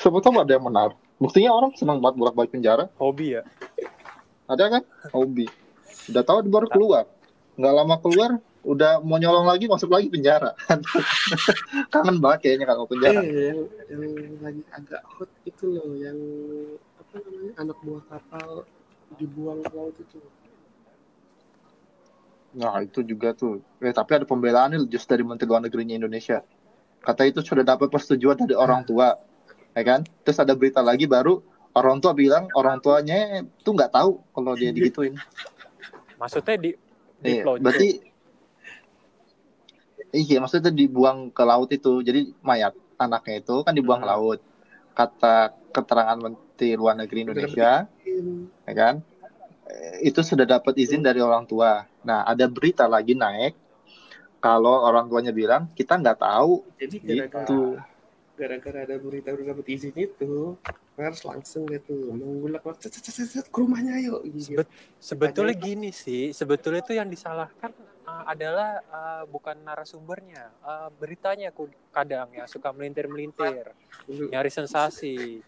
Tahu 0.00 0.16
ada 0.16 0.52
yang 0.56 0.64
menarik. 0.64 0.96
Buktinya 1.20 1.52
orang 1.52 1.76
senang 1.76 2.00
banget 2.00 2.16
bolak-balik 2.16 2.52
penjara. 2.52 2.88
Hobi 2.96 3.36
ya. 3.36 3.42
Ada 4.48 4.80
kan? 4.80 4.82
Hobi. 5.12 5.44
Udah 6.08 6.24
tahu 6.24 6.48
baru 6.48 6.66
keluar. 6.72 7.04
Nggak 7.60 7.74
lama 7.76 7.96
keluar, 8.00 8.30
udah 8.60 9.00
mau 9.00 9.16
nyolong 9.16 9.48
lagi 9.48 9.64
masuk 9.64 9.88
lagi 9.88 10.12
penjara. 10.12 10.52
Kangen 11.92 12.20
banget 12.20 12.38
kayaknya 12.44 12.66
kalau 12.68 12.84
penjara. 12.84 13.20
Eh, 13.24 13.56
yang, 13.88 14.02
yang 14.04 14.36
lagi 14.44 14.62
agak 14.72 15.02
hot 15.06 15.30
itu 15.48 15.64
loh, 15.70 15.96
yang 15.96 16.18
apa 17.00 17.16
namanya 17.24 17.52
anak 17.56 17.78
buah 17.80 18.02
kapal 18.06 18.48
dibuang 19.16 19.60
ke 19.64 19.72
laut 19.72 19.96
itu. 19.96 20.18
Nah 22.50 22.82
itu 22.82 23.00
juga 23.06 23.32
tuh. 23.32 23.62
Eh 23.80 23.94
tapi 23.94 24.20
ada 24.20 24.26
pembelaan 24.26 24.76
nih 24.76 24.80
just 24.90 25.08
dari 25.08 25.22
Menteri 25.24 25.48
Luar 25.48 25.62
Negerinya 25.64 25.96
Indonesia. 25.96 26.42
Kata 27.00 27.24
itu 27.24 27.40
sudah 27.40 27.64
dapat 27.64 27.88
persetujuan 27.88 28.44
dari 28.44 28.58
orang 28.58 28.84
tua, 28.84 29.16
ya 29.72 29.82
kan? 29.86 30.04
Terus 30.20 30.36
ada 30.36 30.52
berita 30.52 30.84
lagi 30.84 31.08
baru 31.08 31.40
orang 31.72 32.02
tua 32.02 32.12
bilang 32.12 32.50
orang 32.52 32.82
tuanya 32.82 33.40
tuh 33.64 33.72
nggak 33.72 33.94
tahu 33.94 34.20
kalau 34.36 34.52
dia 34.52 34.68
digituin. 34.76 35.16
Maksudnya 36.20 36.56
di 36.60 36.70
Iya, 37.20 37.44
Diplonco. 37.44 37.60
berarti 37.60 37.88
iya 40.10 40.36
maksudnya 40.42 40.74
dibuang 40.74 41.30
ke 41.30 41.42
laut 41.46 41.70
itu. 41.70 42.02
Jadi 42.02 42.34
mayat 42.42 42.74
anaknya 42.98 43.40
itu 43.40 43.62
kan 43.62 43.72
dibuang 43.72 44.02
ke 44.02 44.06
Hmm. 44.06 44.14
laut. 44.14 44.40
Kata 44.92 45.54
keterangan 45.70 46.18
Menteri 46.18 46.74
Luar 46.74 46.98
Negeri 46.98 47.24
Indonesia, 47.24 47.86
ya 48.66 48.74
kan? 48.74 49.00
Itu 50.02 50.26
sudah 50.26 50.44
dapat 50.44 50.74
izin 50.76 51.00
dari 51.00 51.22
orang 51.22 51.46
tua. 51.46 51.86
Nah, 52.02 52.26
ada 52.26 52.50
berita 52.50 52.90
lagi 52.90 53.14
naik 53.14 53.54
kalau 54.42 54.82
orang 54.82 55.06
tuanya 55.06 55.30
bilang 55.30 55.70
kita 55.76 55.94
nggak 56.00 56.18
tahu 56.18 56.64
Jadi 56.80 56.96
gara-gara 56.98 57.44
gitu. 57.44 57.60
gara-gara 58.40 58.78
ada 58.88 58.96
berita 58.96 59.36
udah 59.36 59.46
dapat 59.52 59.66
izin 59.68 59.92
itu, 60.00 60.56
harus 60.96 61.20
langsung 61.28 61.68
gitu 61.68 62.08
cet, 62.80 63.52
ke 63.52 63.58
rumahnya 63.60 64.00
ayo 64.00 64.24
gitu. 64.24 64.64
Sebet- 64.64 64.72
sebetulnya 64.96 65.52
gini 65.52 65.92
sih, 65.92 66.32
sebetulnya 66.32 66.80
itu 66.80 66.96
yang 66.96 67.08
disalahkan 67.12 67.68
uh, 68.10 68.22
adalah 68.26 68.70
uh, 68.84 69.22
bukan 69.24 69.54
narasumbernya, 69.60 70.50
uh, 70.60 70.90
beritanya 70.92 71.50
ku- 71.50 71.70
kadang 71.90 72.26
ya 72.30 72.44
suka 72.44 72.70
melintir-melintir, 72.70 73.70
nyari 74.26 74.50
sensasi. 74.50 75.38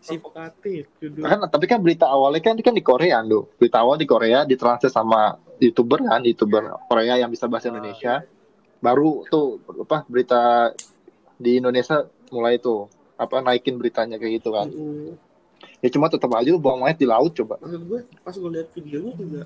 Si 0.00 0.16
provokatif 0.16 0.88
judul. 0.96 1.20
Kan, 1.22 1.40
tapi 1.46 1.64
kan 1.66 1.76
berita 1.78 2.08
awalnya 2.08 2.40
kan 2.42 2.56
kan 2.56 2.72
di 2.72 2.80
Korea, 2.80 3.20
do. 3.22 3.48
Berita 3.56 3.80
awal 3.80 3.96
di 3.96 4.04
Korea 4.04 4.44
ditranslate 4.44 4.88
sama 4.88 5.20
youtuber 5.58 6.00
kan, 6.00 6.20
youtuber 6.22 6.62
Korea 6.86 7.16
yang 7.16 7.28
bisa 7.28 7.44
bahasa 7.44 7.68
Ah. 7.68 7.72
Indonesia. 7.74 8.14
Baru 8.80 9.28
tuh 9.28 9.60
apa 9.78 10.08
berita 10.08 10.72
di 11.36 11.60
Indonesia 11.60 12.00
mulai 12.30 12.56
tuh 12.56 12.88
apa 13.14 13.40
naikin 13.40 13.76
beritanya 13.76 14.16
kayak 14.16 14.40
gitu 14.40 14.52
kan. 14.52 14.68
Mm, 14.68 15.16
Ya 15.80 15.88
cuma 15.88 16.08
tetap 16.08 16.32
aja 16.32 16.48
lu 16.48 16.56
buang 16.56 16.76
mayat 16.76 16.96
di 16.96 17.04
laut 17.04 17.32
coba. 17.32 17.56
maksud 17.56 17.84
gue 17.84 18.00
pas 18.20 18.32
gue 18.32 18.50
lihat 18.52 18.68
videonya 18.72 19.12
juga 19.12 19.42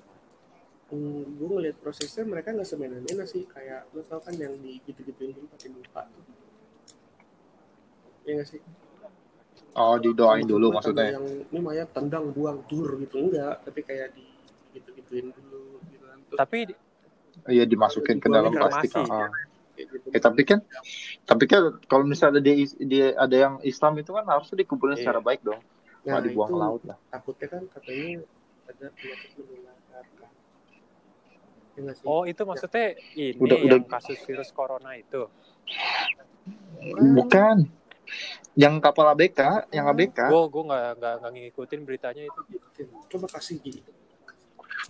mm, 0.94 1.36
gue 1.36 1.48
ngeliat 1.50 1.76
prosesnya 1.76 2.22
mereka 2.24 2.50
nggak 2.50 2.64
semena-mena 2.64 3.24
sih 3.24 3.44
kayak 3.44 3.90
lo 3.90 4.00
tau 4.02 4.18
kan 4.18 4.34
yang 4.34 4.54
di 4.56 4.78
gitu-gituin 4.80 5.32
dulu 5.32 5.46
pakai 5.50 5.68
muka 5.68 6.02
ya 8.24 8.32
nggak 8.34 8.48
sih 8.48 8.62
Oh, 9.74 9.98
didoain 9.98 10.46
dulu 10.46 10.70
maksudnya. 10.70 11.18
yang 11.18 11.26
ini 11.44 11.58
mayat 11.58 11.90
tendang 11.90 12.30
buang 12.30 12.62
tur 12.64 12.94
gitu 12.96 13.18
enggak 13.20 13.58
tapi 13.60 13.82
kayak 13.82 14.14
di 14.14 14.22
gitu-gituin 14.72 15.34
dulu 15.34 15.82
gitu 15.84 16.04
kan 16.04 16.18
Terus 16.24 16.38
tapi 16.38 16.58
Iya 17.44 17.66
dimasukin 17.66 18.16
ke 18.16 18.30
dalam 18.30 18.54
plastik. 18.54 18.94
Ah. 18.94 19.26
gitu. 19.74 20.06
Ya, 20.06 20.22
tapi 20.22 20.46
kan 20.46 20.62
tapi 21.26 21.44
kan 21.44 21.82
kalau 21.84 22.06
misalnya 22.06 22.38
dia, 22.38 22.54
dia 22.78 23.06
ada 23.18 23.34
yang 23.34 23.54
Islam 23.60 23.98
itu 23.98 24.14
kan 24.14 24.22
harusnya 24.24 24.54
dikumpulin 24.56 24.94
Iya. 24.94 25.02
secara 25.02 25.18
baik 25.18 25.42
dong. 25.42 25.58
nah, 25.58 26.06
Nggak 26.06 26.22
dibuang 26.24 26.46
itu 26.46 26.54
ke 26.54 26.62
laut 26.62 26.82
lah. 26.86 26.96
takutnya 27.10 27.46
kan 27.50 27.62
katanya 27.68 28.06
ada 28.64 28.86
penyakit 28.94 29.30
menular 29.34 29.76
ya 31.74 31.92
sih 31.92 32.06
oh 32.06 32.22
itu 32.22 32.42
maksudnya 32.42 32.86
ini 33.14 33.34
Udah- 33.36 33.58
yang 33.58 33.82
udah. 33.82 33.90
kasus 33.90 34.18
virus 34.22 34.50
corona 34.50 34.94
itu. 34.94 35.26
Bukan. 37.14 37.66
Yang 38.54 38.74
kapal 38.78 39.10
ABK, 39.10 39.66
yang 39.74 39.90
ABK. 39.90 40.30
Gue 40.30 40.42
gue 40.46 40.62
nggak 40.62 40.84
nggak 41.00 41.14
nggak 41.20 41.32
ngikutin 41.34 41.80
beritanya 41.82 42.22
itu. 42.24 42.40
coba 43.08 43.26
kasih 43.30 43.58
gitu 43.62 43.90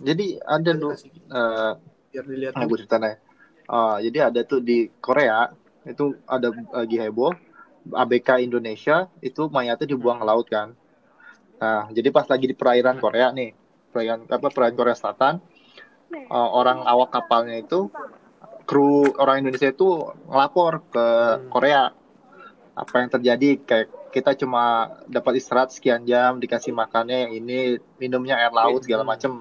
Jadi 0.01 0.41
ada 0.41 0.71
kasih 0.75 1.09
gitu. 1.09 1.29
eh 1.31 1.71
biar 2.11 2.25
dilihat 2.25 2.53
ah, 2.53 2.65
gue 2.65 2.77
ceritain 2.77 3.15
Ah, 3.65 3.97
jadi 3.97 4.29
ada 4.29 4.41
tuh 4.41 4.59
di 4.59 4.89
Korea 4.99 5.49
itu 5.85 6.13
ada 6.25 6.49
lagi 6.71 6.97
heboh 6.97 7.33
ABK 7.87 8.41
Indonesia 8.41 9.05
itu 9.19 9.45
mayatnya 9.47 9.85
dibuang 9.87 10.17
ke 10.17 10.25
laut 10.25 10.45
kan. 10.45 10.73
Nah, 11.55 11.87
jadi 11.89 12.09
pas 12.09 12.25
lagi 12.25 12.45
di 12.45 12.55
perairan 12.57 12.97
Korea 12.97 13.29
nih, 13.31 13.53
perairan 13.89 14.25
apa 14.27 14.49
perairan 14.49 14.75
Korea 14.75 14.93
Selatan, 14.93 15.37
eh, 16.17 16.49
orang 16.51 16.83
awak 16.83 17.11
kapalnya 17.11 17.59
itu 17.59 17.91
kru 18.63 19.13
orang 19.15 19.43
Indonesia 19.43 19.69
itu 19.69 19.87
ngelapor 20.25 20.81
ke 20.89 21.05
Hmm. 21.05 21.49
Korea 21.49 21.83
apa 22.75 22.95
yang 22.97 23.09
terjadi 23.09 23.49
kayak 23.61 23.87
kita 24.09 24.31
cuma 24.35 24.63
dapat 25.05 25.37
istirahat 25.37 25.69
sekian 25.69 26.03
jam 26.03 26.39
dikasih 26.39 26.71
makannya 26.71 27.27
yang 27.27 27.33
ini 27.35 27.59
minumnya 27.95 28.35
air 28.35 28.51
laut 28.51 28.81
segala 28.81 29.03
Hmm. 29.03 29.11
macem 29.11 29.31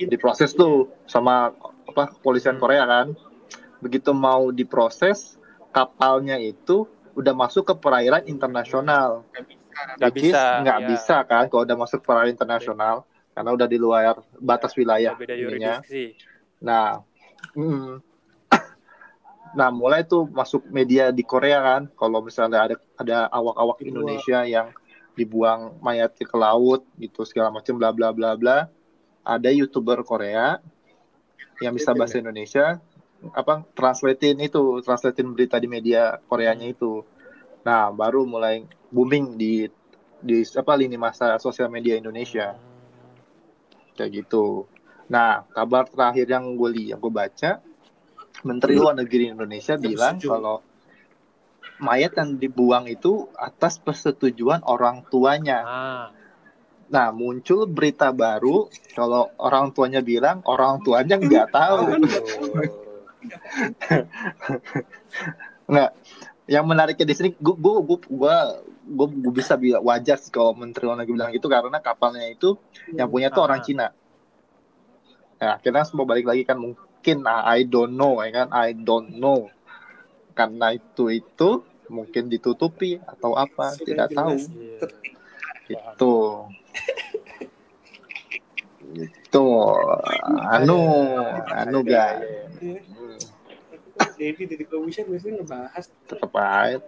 diproses 0.00 0.52
tuh 0.52 0.88
sama 1.04 1.52
apa 1.86 2.14
kepolisian 2.14 2.56
Hmm. 2.56 2.62
Korea 2.62 2.84
kan 2.84 3.06
begitu 3.80 4.12
mau 4.12 4.48
diproses 4.50 5.40
kapalnya 5.70 6.36
itu 6.36 6.84
udah 7.12 7.32
masuk 7.32 7.66
ke 7.66 7.74
perairan 7.74 8.22
internasional 8.24 9.24
Nggak 9.96 10.12
bisa, 10.12 10.60
nggak 10.60 10.78
ya. 10.78 10.86
bisa 10.86 11.16
kan 11.24 11.44
kalau 11.48 11.62
udah 11.64 11.78
masuk 11.78 12.00
perairan 12.02 12.30
internasional 12.30 13.06
karena 13.34 13.50
udah 13.54 13.68
di 13.70 13.78
luar 13.78 14.18
batas 14.36 14.74
wilayah 14.74 15.14
beda. 15.14 15.34
Nah, 16.60 17.00
mm. 17.56 17.92
nah 19.58 19.68
mulai 19.72 20.04
tuh 20.04 20.28
masuk 20.28 20.68
media 20.68 21.14
di 21.14 21.24
Korea 21.24 21.62
kan, 21.62 21.82
kalau 21.94 22.20
misalnya 22.20 22.70
ada 22.70 22.76
ada 22.98 23.18
awak-awak. 23.32 23.80
Indonesia 23.86 24.44
yang 24.44 24.74
dibuang 25.14 25.78
mayatnya 25.82 26.26
ke 26.26 26.36
laut 26.38 26.86
gitu 26.96 27.26
segala 27.26 27.50
macam 27.50 27.76
bla 27.78 27.90
bla 27.94 28.12
bla 28.12 28.36
bla. 28.36 28.58
Ada 29.20 29.52
youtuber 29.52 30.00
Korea 30.02 30.58
yang 31.60 31.76
bisa 31.76 31.92
bahasa 31.92 32.18
Indonesia 32.18 32.80
apa 33.36 33.68
translatein 33.76 34.40
itu, 34.40 34.80
translatein 34.80 35.36
berita 35.36 35.60
di 35.60 35.68
media 35.68 36.16
Koreanya 36.24 36.64
itu. 36.72 37.04
Nah, 37.60 37.92
baru 37.92 38.24
mulai 38.24 38.64
booming 38.88 39.36
di 39.36 39.68
di 40.20 40.40
apa 40.56 40.72
lini 40.76 40.96
masa 40.96 41.36
sosial 41.40 41.68
media 41.72 41.96
Indonesia 41.96 42.56
kayak 44.00 44.24
gitu. 44.24 44.64
Nah, 45.12 45.44
kabar 45.52 45.84
terakhir 45.84 46.24
yang 46.32 46.56
gue 46.56 46.70
lihat, 46.72 46.96
gue 46.96 47.12
baca, 47.12 47.60
Menteri 48.40 48.72
Luar 48.80 48.96
Negeri 48.96 49.36
Indonesia 49.36 49.76
Yang 49.76 49.84
bilang 49.84 50.16
setuju. 50.16 50.28
kalau 50.32 50.56
mayat 51.80 52.12
yang 52.16 52.40
dibuang 52.40 52.88
itu 52.88 53.28
atas 53.36 53.76
persetujuan 53.76 54.64
orang 54.64 55.04
tuanya. 55.12 55.60
Ah, 55.60 56.06
Nah, 56.90 57.14
muncul 57.14 57.70
berita 57.70 58.10
baru 58.10 58.66
kalau 58.98 59.30
orang 59.38 59.70
tuanya 59.70 60.02
bilang 60.02 60.42
orang 60.42 60.82
tuanya 60.82 61.22
nggak 61.22 61.46
tahu. 61.54 61.86
Nggak. 65.70 65.90
Yang 66.50 66.64
menariknya 66.66 67.06
di 67.06 67.14
sini, 67.14 67.30
gue 67.38 67.54
gue 67.54 67.74
gue 68.10 68.36
gue 68.90 69.06
gue 69.06 69.32
bisa 69.32 69.54
bilang 69.54 69.80
wajar 69.80 70.18
sih 70.18 70.28
kalau 70.28 70.50
Menteri 70.52 70.82
Luar 70.84 70.98
Negeri 70.98 71.14
bilang 71.14 71.30
gitu 71.30 71.46
karena 71.46 71.78
kapalnya 71.78 72.26
itu 72.26 72.58
yang 72.90 73.06
punya 73.06 73.30
tuh 73.30 73.42
orang 73.42 73.58
Ah. 73.58 73.64
Cina. 73.64 73.86
Nah, 75.38 75.56
kita 75.56 75.86
semua 75.86 76.04
balik 76.04 76.26
lagi 76.26 76.42
kan 76.42 76.58
mungkin 76.58 77.16
nah, 77.20 77.46
I 77.46 77.64
don't 77.64 77.94
know 77.94 78.18
ya 78.18 78.34
kan 78.36 78.48
I 78.50 78.74
don't 78.74 79.14
know 79.14 79.46
karena 80.32 80.74
itu 80.74 81.08
itu 81.08 81.50
mungkin 81.86 82.26
ditutupi 82.26 82.98
atau 82.98 83.34
apa 83.34 83.72
Sudah 83.72 83.86
tidak 83.86 84.08
tahu 84.12 84.34
jelas. 84.34 84.46
iya. 85.66 85.78
itu 85.90 86.12
itu 88.90 89.46
anu 90.50 90.78
anu 91.46 91.78
Iya, 91.82 91.88
guys 91.88 92.20
iya, 92.20 92.42
iya. 92.60 92.80
Hmm, 92.90 93.18
Jadi 94.16 94.42
dari 94.46 94.64
Commission 94.64 95.08
biasanya 95.08 95.34
ngebahas 95.40 95.84
tetap 96.04 96.32
aja 96.32 96.78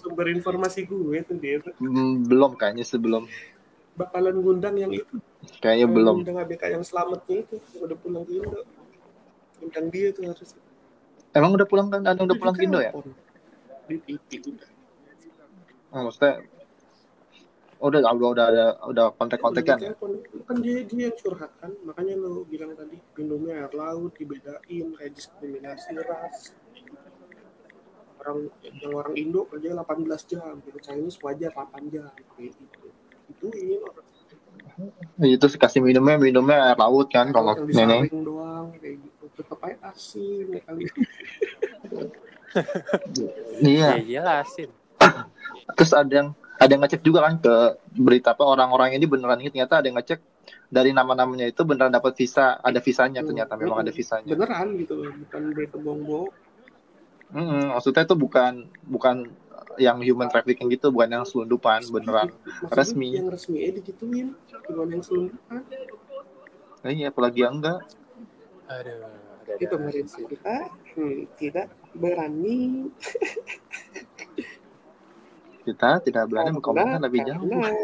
sumber 0.00 0.26
informasi 0.32 0.86
gue 0.88 1.18
tuh 1.26 1.36
dia 1.36 1.60
Hmm, 1.80 2.24
belum 2.24 2.56
kayaknya 2.56 2.84
sebelum 2.86 3.26
bakalan 3.96 4.36
ngundang 4.44 4.76
yang 4.76 4.92
itu. 4.92 5.16
Kayaknya 5.64 5.86
belum. 5.88 6.14
ngundang 6.20 6.38
ABK 6.44 6.62
yang 6.68 6.84
selamatnya 6.84 7.48
itu 7.48 7.56
udah 7.80 7.96
pulang 7.96 8.22
ke 8.28 8.32
Indo. 8.36 8.60
Ngundang 9.56 9.86
dia 9.88 10.08
tuh 10.12 10.22
harus. 10.28 10.52
Emang 11.32 11.56
udah 11.56 11.64
pulang 11.64 11.88
kan? 11.88 12.04
Anu 12.04 12.28
udah 12.28 12.36
pulang 12.36 12.54
ke 12.56 12.68
Indo 12.68 12.80
ya? 12.84 12.92
di 13.86 14.18
TV 14.28 14.50
udah 14.52 14.68
Oh, 15.94 16.02
maksudnya 16.10 16.42
udah 17.76 18.00
udah 18.02 18.28
udah 18.34 18.44
ada 18.52 18.66
udah 18.88 19.06
kontak-kontakan 19.16 19.76
ya? 19.78 19.92
Telepon. 19.92 20.12
kan 20.48 20.56
dia 20.64 20.80
dia 20.84 21.08
yang 21.08 21.16
curhat 21.16 21.52
kan 21.60 21.72
makanya 21.84 22.16
lo 22.16 22.44
bilang 22.48 22.72
tadi 22.72 22.96
minumnya 23.20 23.64
air 23.64 23.72
laut 23.76 24.12
dibedain 24.16 24.86
kayak 24.96 25.12
diskriminasi 25.12 25.92
ras 26.04 26.56
orang 28.26 28.50
yang 28.82 28.90
orang 28.90 29.14
Indo 29.14 29.46
kerja 29.46 29.70
18 29.70 30.02
jam 30.26 30.58
gitu 30.66 30.78
Chinese 30.82 31.22
wajar 31.22 31.54
8 31.54 31.94
jam 31.94 32.10
kayak 32.34 32.58
gitu. 32.58 32.90
Ituin 33.30 33.86
orang 33.86 34.06
itu 35.24 35.46
sih 35.48 35.56
kasih 35.56 35.80
minumnya 35.80 36.20
minumnya 36.20 36.68
air 36.68 36.76
laut 36.76 37.08
kan 37.08 37.32
kalau 37.32 37.56
nenek. 37.64 38.12
doang 38.12 38.76
kayak 38.76 39.00
gitu. 39.00 39.24
Tetap 39.40 39.58
aja 39.64 39.76
asin 39.88 40.44
ya 40.52 40.60
kali. 40.64 40.84
Iya. 43.60 43.60
Iya, 43.60 43.90
iya 44.00 44.20
lah, 44.24 44.40
Sin. 44.48 44.72
terus 45.76 45.92
ada 45.92 46.08
yang 46.08 46.28
ada 46.56 46.70
yang 46.72 46.82
ngecek 46.84 47.04
juga 47.04 47.28
kan 47.28 47.36
ke 47.36 47.54
berita 47.92 48.32
apa 48.32 48.48
orang-orang 48.48 48.96
ini 48.96 49.04
beneran 49.04 49.44
ini 49.44 49.52
ternyata 49.52 49.84
ada 49.84 49.86
yang 49.92 50.00
ngecek 50.00 50.24
dari 50.72 50.96
nama-namanya 50.96 51.52
itu 51.52 51.60
beneran 51.68 51.92
dapat 51.92 52.16
visa 52.16 52.56
ada 52.64 52.80
visanya 52.80 53.20
ternyata 53.20 53.60
memang 53.60 53.84
ada 53.84 53.92
visanya. 53.92 54.32
Beneran 54.32 54.72
gitu 54.80 55.04
bukan 55.04 55.40
berita 55.52 55.76
bohong-bohong 55.76 56.32
Mm-mm, 57.34 57.74
maksudnya 57.74 58.06
itu 58.06 58.14
bukan 58.14 58.70
bukan 58.86 59.26
yang 59.76 59.98
human 60.00 60.30
trafficking 60.30 60.70
gitu 60.70 60.94
bukan 60.94 61.10
yang 61.20 61.24
selundupan 61.26 61.82
beneran 61.90 62.30
Maksudnya 62.62 62.78
resmi. 62.78 63.08
Yang 63.18 63.28
resmi 63.34 63.58
eh 63.66 63.72
digituin. 63.74 64.28
Gimana 64.66 64.90
yang 64.94 65.04
selundupan? 65.04 65.62
Nah, 66.86 66.90
iya 66.94 67.10
apalagi 67.10 67.42
yang 67.42 67.58
enggak 67.58 67.82
Aduh. 68.70 69.10
ada- 69.42 69.58
Itu 69.58 69.74
kemarin 69.74 70.06
sih 70.06 70.22
kita 70.26 70.70
hmm, 70.94 71.26
tidak 71.34 71.66
berani 71.98 72.86
kita 75.66 75.98
tidak 76.06 76.30
berani 76.30 76.54
mengkomentar 76.54 77.02
lebih 77.02 77.26
jauh 77.26 77.50
karena 77.50 77.74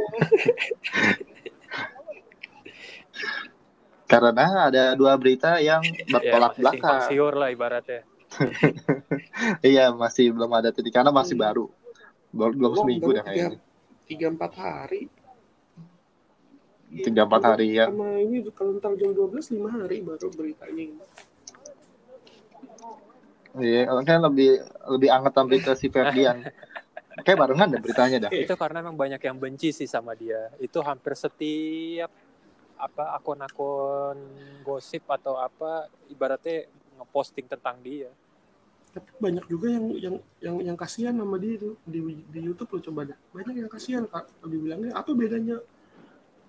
karena 4.12 4.46
ada 4.70 4.94
dua 4.94 5.18
berita 5.18 5.58
yang 5.58 5.82
Ya, 6.06 6.08
bertolak 6.14 6.54
simpang 6.54 6.78
belakang 6.78 7.00
siur 7.10 7.34
lah 7.34 7.50
ibaratnya. 7.50 8.06
iya 9.66 9.90
masih 9.90 10.30
belum 10.30 10.50
ada 10.52 10.70
titik 10.70 10.92
karena 10.92 11.10
masih 11.10 11.34
Iya. 11.34 11.42
baru 11.50 11.66
belum, 12.32 12.52
belum 12.54 12.72
seminggu 12.76 13.08
dah 13.12 13.24
kayaknya 13.24 13.58
tiga 14.04 14.26
empat 14.28 14.52
hari. 14.54 15.02
tiga 16.92 17.22
empat 17.24 17.42
hari 17.42 17.66
ya 17.72 17.88
Sama 17.88 18.20
ini 18.20 18.44
kalau 18.52 18.76
ntar 18.76 18.92
jam 18.96 19.10
12 19.10 19.56
lima 19.56 19.70
hari 19.72 20.04
baru 20.04 20.28
beritanya 20.28 20.82
ini. 20.92 21.00
iya 23.60 23.84
kan 23.84 24.20
lebih 24.22 24.60
lebih 24.88 25.08
angetan 25.08 25.44
berita 25.44 25.72
si 25.72 25.88
Ferdian 25.88 26.40
kayak 27.24 27.38
barengan 27.38 27.68
deh 27.68 27.80
beritanya 27.80 28.28
dah 28.28 28.30
Itu 28.32 28.56
karena 28.56 28.80
memang 28.80 28.96
banyak 28.96 29.20
yang 29.20 29.36
benci 29.36 29.68
sih 29.68 29.84
sama 29.84 30.16
dia. 30.16 30.48
Itu 30.56 30.80
hampir 30.80 31.12
setiap 31.12 32.08
apa 32.80 33.14
akun-akun 33.14 34.16
gosip 34.64 35.04
atau 35.06 35.36
apa 35.36 35.86
ibaratnya 36.08 36.66
ngeposting 36.96 37.46
tentang 37.46 37.76
dia. 37.84 38.08
Tapi 38.92 39.08
banyak 39.16 39.44
juga 39.48 39.72
yang 39.72 39.86
yang 39.96 40.16
yang 40.44 40.56
yang 40.72 40.76
kasihan 40.76 41.16
sama 41.16 41.40
dia 41.40 41.56
itu 41.56 41.76
di 41.88 42.00
di 42.28 42.40
YouTube 42.44 42.76
lo 42.76 42.80
coba 42.92 43.00
deh. 43.08 43.18
Banyak 43.32 43.54
yang 43.64 43.70
kasihan 43.72 44.04
kak. 44.04 44.28
Lebih 44.44 44.58
bilangnya 44.68 44.92
apa 44.92 45.10
bedanya 45.16 45.56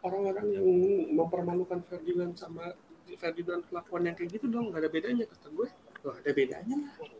orang-orang 0.03 0.47
yang 0.51 0.67
mempermalukan 1.15 1.79
Ferdinand 1.87 2.35
sama 2.35 2.75
Ferdinand 3.15 3.63
kelakuan 3.71 4.11
yang 4.11 4.15
kayak 4.19 4.35
gitu 4.35 4.51
dong 4.51 4.75
nggak 4.75 4.83
ada 4.83 4.89
bedanya 4.91 5.23
kata 5.23 5.47
gue. 5.55 5.67
Loh, 6.03 6.15
ada 6.19 6.31
bedanya 6.35 6.75
lah. 6.75 7.11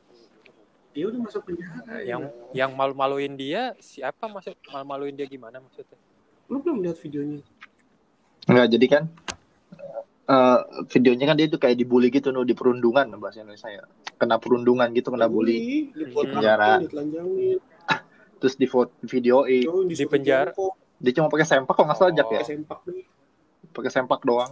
Dia 0.94 1.10
udah 1.10 1.20
masuk 1.26 1.42
penjara. 1.48 2.04
Yang 2.04 2.22
ya. 2.28 2.68
yang 2.68 2.72
malu-maluin 2.76 3.34
dia 3.40 3.74
siapa 3.80 4.28
maksud 4.28 4.60
malu-maluin 4.70 5.16
dia 5.16 5.26
gimana 5.26 5.64
maksudnya? 5.64 5.98
lu 6.52 6.60
belum 6.60 6.84
lihat 6.84 6.98
videonya? 7.00 7.42
Enggak, 8.46 8.68
jadi 8.76 8.86
kan 8.92 9.04
eh, 10.28 10.60
videonya 10.92 11.26
kan 11.32 11.36
dia 11.40 11.48
tuh 11.48 11.60
kayak 11.62 11.80
dibully 11.80 12.12
gitu 12.12 12.30
no, 12.30 12.44
di 12.44 12.54
perundungan 12.54 13.08
bahasa 13.18 13.42
Indonesia 13.42 13.72
ya. 13.72 13.84
Kena 14.24 14.40
perundungan 14.40 14.88
gitu, 14.96 15.12
kena 15.12 15.28
bully. 15.28 15.88
di 15.92 16.04
Penjara. 16.08 16.80
Terus 18.40 18.56
di 18.56 18.68
videoin. 19.04 19.64
jauh, 19.64 19.84
Di 19.84 19.96
penjara. 20.04 20.52
Dia 21.00 21.12
cuma 21.12 21.28
pakai 21.28 21.44
sempak 21.44 21.76
kok 21.76 21.84
nggak 21.84 21.98
salah 22.00 22.12
Jak, 22.12 22.24
ya. 22.24 22.40
pakai 22.40 22.48
sempak 22.48 22.80
deh. 22.88 23.04
Pakai 23.72 23.92
sempak 23.92 24.20
doang. 24.24 24.52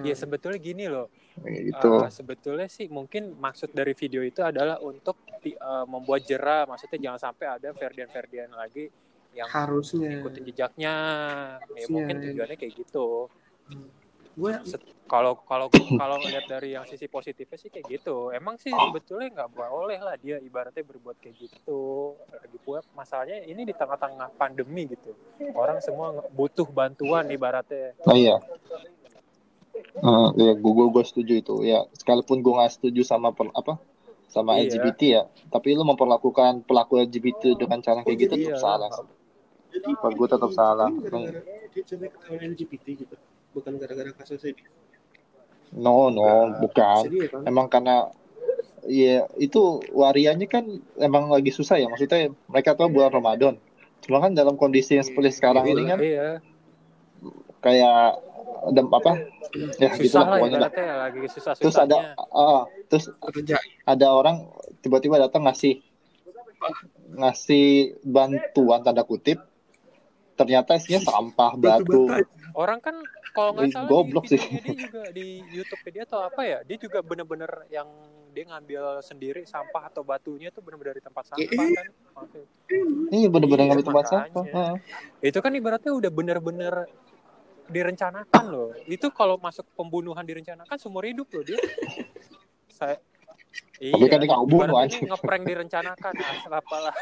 Ya 0.00 0.12
sebetulnya 0.12 0.56
gini 0.56 0.84
loh. 0.84 1.08
Kayak 1.38 1.62
gitu. 1.72 1.92
Eh, 1.98 2.12
sebetulnya 2.12 2.68
sih 2.68 2.88
mungkin 2.88 3.36
maksud 3.36 3.72
dari 3.72 3.92
video 3.92 4.20
itu 4.20 4.40
adalah 4.40 4.76
untuk 4.80 5.16
di- 5.40 5.56
eh, 5.56 5.84
membuat 5.84 6.24
jerah. 6.24 6.64
Maksudnya 6.64 7.00
jangan 7.00 7.20
sampai 7.22 7.46
ada 7.48 7.68
Ferdian 7.72 8.08
Ferdian 8.08 8.52
lagi 8.52 8.88
yang 9.32 9.48
Harusnya. 9.48 10.20
ikutin 10.20 10.44
jejaknya. 10.44 10.94
Ya 11.60 11.76
Iya. 11.78 11.86
mungkin 11.88 12.16
tujuannya 12.18 12.56
kayak 12.56 12.72
gitu. 12.76 13.08
Gue 14.38 14.54
Kalau 15.08 15.40
kalau 15.42 15.66
kalau 15.72 16.16
lihat 16.20 16.46
dari 16.46 16.76
yang 16.76 16.84
sisi 16.84 17.08
positifnya 17.08 17.58
sih 17.58 17.72
kayak 17.72 17.86
gitu. 17.90 18.28
Emang 18.30 18.54
sih 18.54 18.70
sebetulnya 18.70 19.34
nggak 19.34 19.50
boleh 19.50 19.98
lah 19.98 20.14
dia 20.14 20.38
ibaratnya 20.38 20.84
berbuat 20.84 21.16
kayak 21.18 21.34
gitu. 21.42 22.14
Lagi 22.28 22.58
pula 22.62 22.84
masalahnya 22.92 23.42
ini 23.42 23.66
di 23.66 23.74
tengah-tengah 23.74 24.36
pandemi 24.36 24.86
gitu. 24.86 25.16
Orang 25.56 25.80
semua 25.80 26.22
butuh 26.30 26.68
bantuan 26.68 27.26
ibaratnya. 27.26 27.96
Nah 28.04 28.14
iya. 28.14 28.36
Eh, 29.98 30.28
ya 30.38 30.52
gue 30.54 30.86
gue 30.90 31.04
setuju 31.06 31.34
itu 31.38 31.54
ya 31.62 31.82
sekalipun 31.94 32.38
gue 32.38 32.52
nggak 32.54 32.70
setuju 32.70 33.02
sama 33.02 33.34
per- 33.34 33.50
apa 33.50 33.78
sama 34.28 34.58
Iya. 34.58 34.78
LGBT 34.78 35.00
ya 35.08 35.22
tapi 35.48 35.74
lu 35.74 35.82
memperlakukan 35.82 36.66
pelaku 36.66 37.02
LGBT 37.02 37.54
dengan 37.56 37.78
cara 37.78 38.02
kayak 38.02 38.18
gitu 38.18 38.34
Iya. 38.36 38.54
tetap 38.54 38.58
salah 38.58 38.90
jadi 39.70 39.90
gue 39.94 40.28
tetap 40.28 40.50
salah. 40.50 40.90
ini 40.90 41.02
gara-gara 41.08 42.42
LGBT 42.42 42.86
gitu 43.06 43.14
bukan 43.58 43.72
gara-gara 43.76 44.10
kasus 44.14 44.40
ini? 44.46 44.62
No 45.74 46.08
no 46.08 46.56
bukan. 46.62 47.04
sedih 47.04 47.28
kan 47.28 47.42
emang 47.44 47.68
karena 47.68 48.08
ya 48.88 49.28
itu 49.36 49.84
warianya 49.92 50.48
kan 50.48 50.64
emang 50.96 51.28
lagi 51.28 51.52
susah 51.52 51.76
ya. 51.76 51.90
Maksudnya 51.92 52.32
mereka 52.48 52.72
tuh 52.72 52.88
bulan 52.88 53.12
Ramadan. 53.12 53.54
Cuma 54.00 54.22
kan 54.22 54.32
dalam 54.32 54.56
kondisi 54.56 54.96
yang 54.96 55.04
seperti 55.04 55.34
sekarang 55.34 55.66
ini 55.66 55.82
kan 55.84 55.98
Iya. 56.00 56.28
kayak 57.60 58.22
ada 58.64 58.80
apa? 58.80 59.12
Ya 59.80 59.88
gitu 59.96 60.12
Susah 60.12 60.20
lah 60.22 60.28
lah 60.28 60.38
pokoknya 60.40 60.58
lah. 60.60 60.70
lagi 61.08 61.20
susah 61.32 61.52
terus 61.56 61.76
ada 61.76 62.12
ah, 62.16 62.62
terus 62.88 63.08
kerja. 63.32 63.56
ada 63.84 64.06
orang 64.12 64.44
tiba-tiba 64.80 65.16
datang 65.18 65.44
ngasih 65.48 65.80
ngasih 67.16 67.98
bantuan 68.04 68.80
tanda 68.84 69.02
kutip. 69.04 69.40
Ternyata 70.38 70.78
isinya 70.78 71.02
sampah 71.02 71.58
batu 71.58 72.06
batu 72.06 72.22
orang 72.54 72.78
kan 72.78 72.96
kalau 73.30 73.52
nggak 73.52 73.68
salah 73.70 73.88
goblok 73.88 74.24
di 74.24 74.36
sih. 74.36 74.42
dia 74.58 74.74
juga 74.78 75.02
di 75.10 75.26
YouTube 75.48 75.82
dia 75.88 76.02
atau 76.04 76.20
apa 76.22 76.42
ya 76.42 76.58
dia 76.62 76.76
juga 76.76 77.00
bener-bener 77.00 77.48
yang 77.68 77.88
dia 78.30 78.44
ngambil 78.46 79.00
sendiri 79.00 79.42
sampah 79.42 79.88
atau 79.88 80.00
batunya 80.00 80.48
tuh 80.48 80.60
bener-bener 80.60 80.92
dari 80.92 81.02
tempat 81.02 81.24
sampah 81.26 81.44
Iya. 81.44 81.68
kan 81.74 81.86
Maksudnya, 82.14 82.46
ini 83.10 83.26
bener-bener 83.26 83.60
Iya, 83.60 83.68
ngambil 83.68 83.86
tempat 83.86 84.04
sampah 84.06 84.44
Ah. 84.50 84.74
itu 85.20 85.38
kan 85.38 85.52
ibaratnya 85.52 85.92
udah 85.92 86.10
bener-bener 86.10 86.74
direncanakan 87.66 88.44
loh 88.48 88.70
itu 88.86 89.06
kalau 89.10 89.36
masuk 89.36 89.68
pembunuhan 89.74 90.24
direncanakan 90.24 90.76
seumur 90.76 91.04
hidup 91.04 91.28
loh 91.28 91.42
dia 91.42 91.60
saya 92.70 92.96
Tapi 93.78 94.06
kan 94.06 94.18
dia 94.18 94.28
nggak 94.28 94.44
bunuh, 94.44 94.76
ini 94.82 95.08
ngeprank 95.08 95.42
direncanakan 95.42 96.12
apalah 96.50 96.94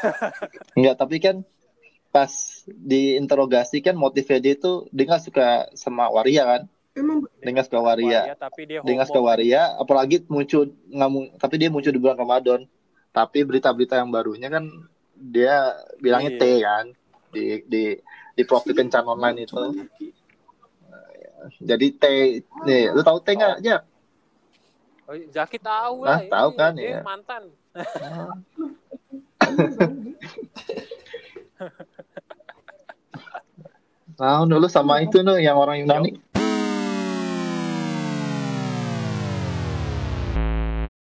Enggak, 0.73 0.95
tapi 0.95 1.15
kan 1.17 1.35
pas 2.09 2.31
diinterogasi 2.65 3.83
kan 3.83 3.93
motifnya 3.93 4.39
dia 4.41 4.53
itu 4.55 4.87
dia 4.89 5.05
nggak 5.05 5.23
suka 5.27 5.47
sama 5.75 6.09
waria 6.09 6.43
kan? 6.45 6.61
Emang 6.97 7.27
dia 7.39 7.51
nggak 7.53 7.67
suka 7.69 7.79
waria. 7.83 8.21
Waria, 8.25 8.35
tapi 8.35 8.61
dia 8.65 8.79
dia 8.81 8.93
nggak 8.97 9.09
suka 9.09 9.21
waria 9.21 9.61
apalagi 9.77 10.25
muncul 10.25 10.65
nggak 10.89 11.09
tapi 11.37 11.55
dia 11.61 11.69
muncul 11.69 11.91
di 11.93 12.01
bulan 12.01 12.17
Ramadan. 12.17 12.65
Tapi 13.13 13.41
berita-berita 13.43 13.97
yang 13.97 14.09
barunya 14.09 14.49
kan 14.49 14.65
dia 15.17 15.73
bilangnya 15.97 16.31
Iya. 16.33 16.41
T 16.41 16.43
kan 16.61 16.85
di 17.33 17.43
di 17.65 17.83
di 18.33 18.43
profil 18.45 18.73
kencan 18.73 19.05
online 19.05 19.45
itu. 19.45 19.61
Jadi 21.61 21.87
T 21.95 22.03
nih 22.65 22.91
lu 22.91 23.01
tahu 23.01 23.21
T 23.21 23.29
nggak 23.33 23.61
ya 23.61 23.79
Oh, 25.07 25.15
Zaki 25.31 25.55
tahu 25.55 26.03
Nah, 26.03 26.19
lah 26.19 26.27
tahu 26.27 26.49
ini 26.51 26.59
kan, 26.59 26.73
dia 26.75 26.99
ya. 26.99 26.99
mantan 26.99 27.43
Nah, 34.17 34.41
dulu 34.49 34.65
sama 34.65 34.97
itu 35.05 35.21
nih 35.21 35.45
yang 35.45 35.61
orang 35.61 35.85
Yunani 35.85 36.17